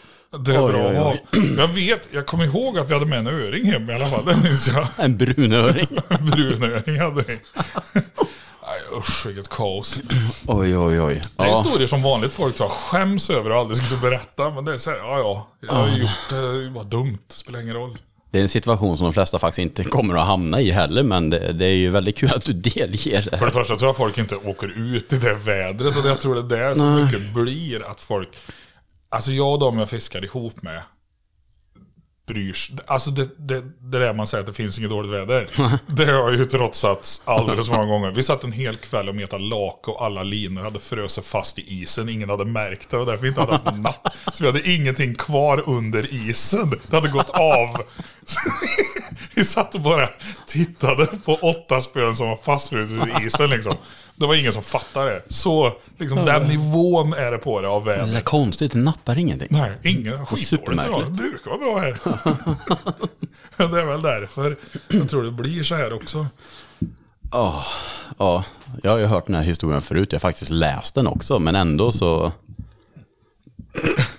Det 0.45 0.55
är 0.55 0.67
Oj, 0.67 0.73
bra 0.73 0.89
oj, 0.89 1.21
oj. 1.33 1.55
Jag 1.59 1.69
vet, 1.69 2.09
jag 2.13 2.27
kommer 2.27 2.45
ihåg 2.45 2.79
att 2.79 2.91
vi 2.91 2.95
hade 2.95 3.07
med 3.07 3.19
en 3.19 3.27
öring 3.27 3.65
hem 3.65 3.91
i 3.91 3.95
alla 3.95 4.09
fall. 4.09 4.25
Det 4.25 4.37
minns 4.37 4.69
jag. 4.69 4.87
En 5.05 5.17
brunöring. 5.17 5.87
En 6.09 6.27
brunöring 6.27 7.01
hade 7.01 7.23
vi. 7.23 7.39
Nej 8.69 8.99
usch, 8.99 9.27
vilket 9.27 9.49
kaos. 9.49 10.01
Oj, 10.47 10.79
oj, 10.79 11.01
oj. 11.01 11.23
Det 11.37 11.43
är 11.43 11.49
Ja, 11.49 11.57
historier 11.57 11.87
som 11.87 12.03
vanligt 12.03 12.33
folk 12.33 12.57
tar 12.57 12.69
skäms 12.69 13.31
över 13.31 13.51
och 13.51 13.57
aldrig 13.59 13.77
skulle 13.79 14.01
berätta. 14.01 14.51
Men 14.51 14.65
det 14.65 14.73
är 14.73 14.77
så 14.77 14.91
här, 14.91 14.97
ja 14.99 15.19
ja, 15.19 15.47
jag 15.61 15.75
har 15.75 15.87
ju 15.89 16.01
gjort 16.03 16.11
det, 16.31 16.63
det 16.65 16.71
var 16.71 16.85
dumt, 16.85 17.19
det 17.29 17.35
spelar 17.35 17.61
ingen 17.61 17.75
roll. 17.75 17.99
det 18.31 18.39
är 18.39 18.43
en 18.43 18.49
situation 18.49 18.99
som 18.99 19.05
de 19.05 19.13
flesta 19.13 19.39
faktiskt 19.39 19.59
inte 19.59 19.85
kommer 19.85 20.15
att 20.15 20.27
hamna 20.27 20.61
i 20.61 20.71
heller, 20.71 21.03
men 21.03 21.31
det, 21.31 21.53
det 21.53 21.67
är 21.67 21.75
ju 21.77 21.91
väldigt 21.91 22.17
kul 22.19 22.31
att 22.35 22.45
du 22.45 22.53
delger 22.53 23.29
det. 23.31 23.39
För 23.39 23.47
det 23.47 23.53
första 23.53 23.77
tror 23.77 23.89
jag 23.89 23.97
folk 23.97 24.19
inte 24.19 24.37
åker 24.37 24.95
ut 24.97 25.13
i 25.13 25.17
det 25.17 25.35
vädret 25.35 25.97
och 25.97 26.07
jag 26.07 26.21
tror 26.21 26.35
det 26.35 26.57
är 26.57 26.59
där 26.59 26.75
som 26.75 27.05
mycket 27.05 27.35
blir 27.35 27.91
att 27.91 28.01
folk... 28.01 28.29
Alltså 29.09 29.33
jag 29.33 29.53
och 29.53 29.59
de 29.59 29.79
jag 29.79 29.91
fiskade 29.91 30.27
ihop 30.27 30.63
med 30.63 30.83
bryr 32.27 32.53
sig. 32.53 32.77
Alltså 32.87 33.11
det, 33.11 33.29
det, 33.39 33.63
det 33.81 33.99
där 33.99 34.13
man 34.15 34.27
säger 34.27 34.41
att 34.41 34.47
det 34.47 34.53
finns 34.53 34.79
inget 34.79 34.91
dåligt 34.91 35.13
väder. 35.13 35.49
det 35.87 36.13
har 36.13 36.33
ju 36.33 36.45
trotsats 36.45 37.23
alldeles 37.25 37.71
många 37.71 37.87
gånger. 37.87 38.11
Vi 38.11 38.23
satt 38.23 38.45
en 38.45 38.53
hel 38.53 38.77
kväll 38.77 39.09
och 39.09 39.15
metade 39.15 39.45
lake 39.45 39.91
och 39.91 40.05
alla 40.05 40.23
linor 40.23 40.63
hade 40.63 40.79
frösat 40.79 41.25
fast 41.25 41.59
i 41.59 41.83
isen. 41.83 42.09
Ingen 42.09 42.31
hade 42.31 42.45
märkt 42.45 42.91
det 42.91 42.97
och 42.97 43.07
därför 43.07 43.27
inte 43.27 43.41
hade 43.41 43.53
haft 43.53 43.67
en 43.67 43.83
napp. 43.83 44.09
Så 44.33 44.45
vi 44.45 44.51
hade 44.51 44.71
ingenting 44.71 45.15
kvar 45.15 45.63
under 45.67 46.15
isen. 46.15 46.81
Det 46.91 46.97
hade 46.97 47.09
gått 47.09 47.31
av. 47.31 47.83
Vi 49.35 49.45
satt 49.45 49.75
och 49.75 49.81
bara 49.81 50.09
tittade 50.47 51.07
på 51.07 51.35
åtta 51.35 51.81
spön 51.81 52.17
som 52.17 52.29
var 52.29 52.37
fastfrusna 52.37 53.09
i 53.21 53.27
isen 53.27 53.51
liksom. 53.51 53.75
Det 54.15 54.27
var 54.27 54.35
ingen 54.35 54.53
som 54.53 54.63
fattade 54.63 55.11
det. 55.11 55.23
Så 55.29 55.73
liksom 55.99 56.25
den 56.25 56.43
nivån 56.43 57.13
är 57.13 57.31
det 57.31 57.39
på 57.39 57.61
det 57.61 57.69
av 57.69 57.85
Det 57.85 57.95
är 57.95 57.99
vädret. 57.99 58.25
konstigt, 58.25 58.73
det 58.73 58.79
nappar 58.79 59.19
ingenting. 59.19 59.49
Nej, 59.51 59.73
ingen 59.83 60.27
skitdåligt 60.27 60.83
idag. 60.87 61.05
Det 61.07 61.11
brukar 61.13 61.51
vara 61.51 61.59
bra 61.59 61.79
här. 61.79 62.16
det 63.57 63.63
är 63.81 63.87
väl 63.87 64.03
därför 64.03 64.57
jag 64.89 65.11
tror 65.11 65.23
det 65.25 65.31
blir 65.31 65.63
så 65.63 65.75
här 65.75 65.93
också. 65.93 66.27
Ja, 67.33 67.65
ja, 68.19 68.45
jag 68.83 68.91
har 68.91 68.99
ju 68.99 69.05
hört 69.07 69.27
den 69.27 69.35
här 69.35 69.43
historien 69.43 69.81
förut. 69.81 70.13
Jag 70.13 70.17
har 70.17 70.21
faktiskt 70.21 70.51
läst 70.51 70.95
den 70.95 71.07
också, 71.07 71.39
men 71.39 71.55
ändå 71.57 71.93
så... 71.93 72.33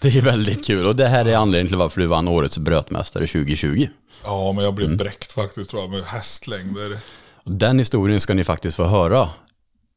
Det 0.01 0.17
är 0.17 0.21
väldigt 0.21 0.65
kul 0.65 0.85
och 0.85 0.95
det 0.95 1.07
här 1.07 1.25
är 1.25 1.35
anledningen 1.35 1.67
till 1.67 1.77
varför 1.77 2.01
du 2.01 2.07
vann 2.07 2.27
årets 2.27 2.57
brötmästare 2.57 3.27
2020. 3.27 3.87
Ja, 4.23 4.51
men 4.51 4.63
jag 4.63 4.73
blev 4.73 4.85
Mm. 4.87 4.97
bräckt 4.97 5.31
faktiskt 5.31 5.69
tror 5.69 5.81
jag 5.81 5.91
med 5.91 6.03
hästlängder. 6.03 6.99
Den 7.43 7.79
historien 7.79 8.19
ska 8.19 8.33
ni 8.33 8.43
faktiskt 8.43 8.77
få 8.77 8.83
höra 8.85 9.29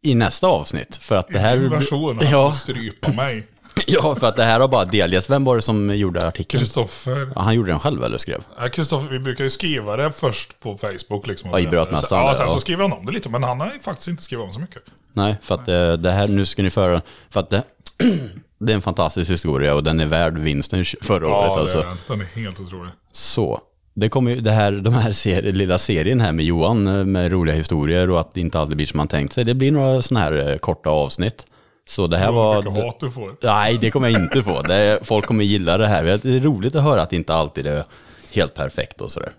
i 0.02 0.14
nästa 0.14 0.46
avsnitt. 0.46 0.96
För 0.96 1.16
att 1.16 1.28
det 1.28 1.38
här... 1.38 1.76
Att 1.76 2.30
Ja, 2.30 2.52
strypa 2.52 3.12
mig. 3.12 3.46
ja, 3.86 4.14
för 4.20 4.26
att 4.26 4.36
det 4.36 4.44
här 4.44 4.60
har 4.60 4.68
bara 4.68 4.84
delgetts. 4.84 5.30
Vem 5.30 5.44
var 5.44 5.56
det 5.56 5.62
som 5.62 5.96
gjorde 5.96 6.26
artikeln? 6.28 6.60
Kristoffer. 6.60 7.32
Ja, 7.34 7.40
han 7.42 7.54
gjorde 7.54 7.70
den 7.70 7.78
själv 7.78 8.04
eller 8.04 8.18
skrev? 8.18 8.44
Ja, 8.60 8.68
Kristoffer, 8.68 9.08
vi 9.08 9.18
brukar 9.18 9.44
ju 9.44 9.50
skriva 9.50 9.96
det 9.96 10.12
först 10.12 10.60
på 10.60 10.78
Facebook. 10.78 11.26
Liksom, 11.26 11.50
Ja, 11.50 11.60
i 11.60 11.66
Brötmästaren 11.66 12.26
Ja, 12.26 12.34
sen 12.34 12.46
ja. 12.46 12.52
så 12.54 12.60
skriver 12.60 12.82
han 12.82 12.92
om 12.92 13.06
det 13.06 13.12
lite, 13.12 13.28
men 13.28 13.42
han 13.42 13.60
har 13.60 13.78
faktiskt 13.82 14.08
inte 14.08 14.22
skrivit 14.22 14.46
om 14.46 14.52
så 14.52 14.60
mycket. 14.60 14.82
Nej, 15.12 15.36
för 15.42 15.54
att 15.54 15.68
eh, 15.68 15.92
det 15.92 16.10
här, 16.10 16.28
nu 16.28 16.46
ska 16.46 16.62
ni 16.62 16.70
föra, 16.70 17.00
för 17.30 17.40
att 17.40 17.50
det, 17.50 17.62
det 18.60 18.72
är 18.72 18.76
en 18.76 18.82
fantastisk 18.82 19.30
historia 19.30 19.74
och 19.74 19.84
den 19.84 20.00
är 20.00 20.06
värd 20.06 20.38
vinsten 20.38 20.84
förra 21.02 21.28
Ja, 21.28 21.40
året 21.40 21.54
det 21.54 21.60
alltså. 21.60 21.78
den. 21.78 21.96
Den 22.08 22.20
är 22.20 22.40
helt 22.42 22.60
otrolig. 22.60 22.90
Så, 23.12 23.60
det 23.94 24.08
kommer 24.08 24.30
ju, 24.30 24.40
det 24.40 24.50
här, 24.50 24.72
de 24.72 24.94
här 24.94 25.12
ser, 25.12 25.42
lilla 25.42 25.78
serien 25.78 26.20
här 26.20 26.32
med 26.32 26.44
Johan 26.44 26.86
eh, 26.86 27.04
med 27.04 27.32
roliga 27.32 27.54
historier 27.56 28.10
och 28.10 28.20
att 28.20 28.34
det 28.34 28.40
inte 28.40 28.60
alltid 28.60 28.76
blir 28.76 28.86
som 28.86 28.96
man 28.96 29.08
tänkt 29.08 29.32
sig. 29.32 29.44
Det 29.44 29.54
blir 29.54 29.72
några 29.72 30.02
sådana 30.02 30.24
här 30.24 30.48
eh, 30.50 30.56
korta 30.56 30.90
avsnitt. 30.90 31.46
Så 31.90 32.06
det 32.06 32.16
här 32.16 32.32
Vad 32.32 32.64
var... 32.64 32.72
mycket 32.72 32.84
hat 32.84 33.00
du 33.00 33.10
får. 33.10 33.36
Nej, 33.42 33.78
det 33.80 33.90
kommer 33.90 34.08
jag 34.08 34.22
inte 34.22 34.42
få. 34.42 34.62
Det 34.62 34.98
folk 35.02 35.26
kommer 35.26 35.44
gilla 35.44 35.78
det 35.78 35.86
här. 35.86 36.04
Det 36.04 36.24
är 36.24 36.40
roligt 36.40 36.74
att 36.74 36.82
höra 36.82 37.02
att 37.02 37.10
det 37.10 37.16
inte 37.16 37.34
alltid 37.34 37.66
är 37.66 37.84
helt 38.32 38.54
perfekt 38.54 39.00
och 39.00 39.12
sådär. 39.12 39.32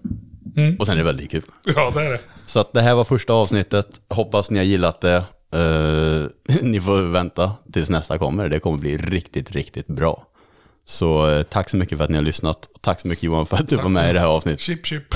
Och 0.80 0.86
sen 0.86 0.94
är 0.94 0.98
det 0.98 1.04
väldigt 1.04 1.32
kul. 1.32 1.44
Ja, 1.64 1.92
det 1.96 2.02
är 2.02 2.12
det. 2.12 2.20
Så 2.46 2.60
att 2.60 2.74
det 2.74 2.82
här 2.82 2.96
var 2.96 3.04
första 3.04 3.34
avsnittet. 3.34 3.88
Hoppas 4.10 4.50
ni 4.52 4.58
har 4.58 4.66
gillat 4.66 5.02
det. 5.02 5.16
Eh, 5.54 6.56
ni 6.62 6.82
får 6.82 7.02
vänta 7.02 7.52
tills 7.74 7.90
nästa 7.90 8.18
kommer. 8.18 8.50
Det 8.50 8.60
kommer 8.60 8.78
bli 8.78 8.98
riktigt, 8.98 9.52
riktigt 9.52 9.88
bra. 9.88 10.28
Så 10.86 11.30
eh, 11.30 11.44
tack 11.44 11.70
så 11.70 11.78
mycket 11.78 11.98
för 11.98 12.06
att 12.06 12.12
ni 12.12 12.18
har 12.18 12.24
lyssnat. 12.24 12.70
Tack 12.82 13.02
så 13.02 13.08
mycket 13.08 13.24
Johan 13.24 13.46
för 13.46 13.58
att 13.58 13.70
du 13.70 13.76
var 13.76 13.90
med 13.90 14.10
i 14.10 14.14
det 14.14 14.20
här 14.20 14.28
avsnittet. 14.28 14.62
Chip 14.62 14.86
chip. 14.86 15.16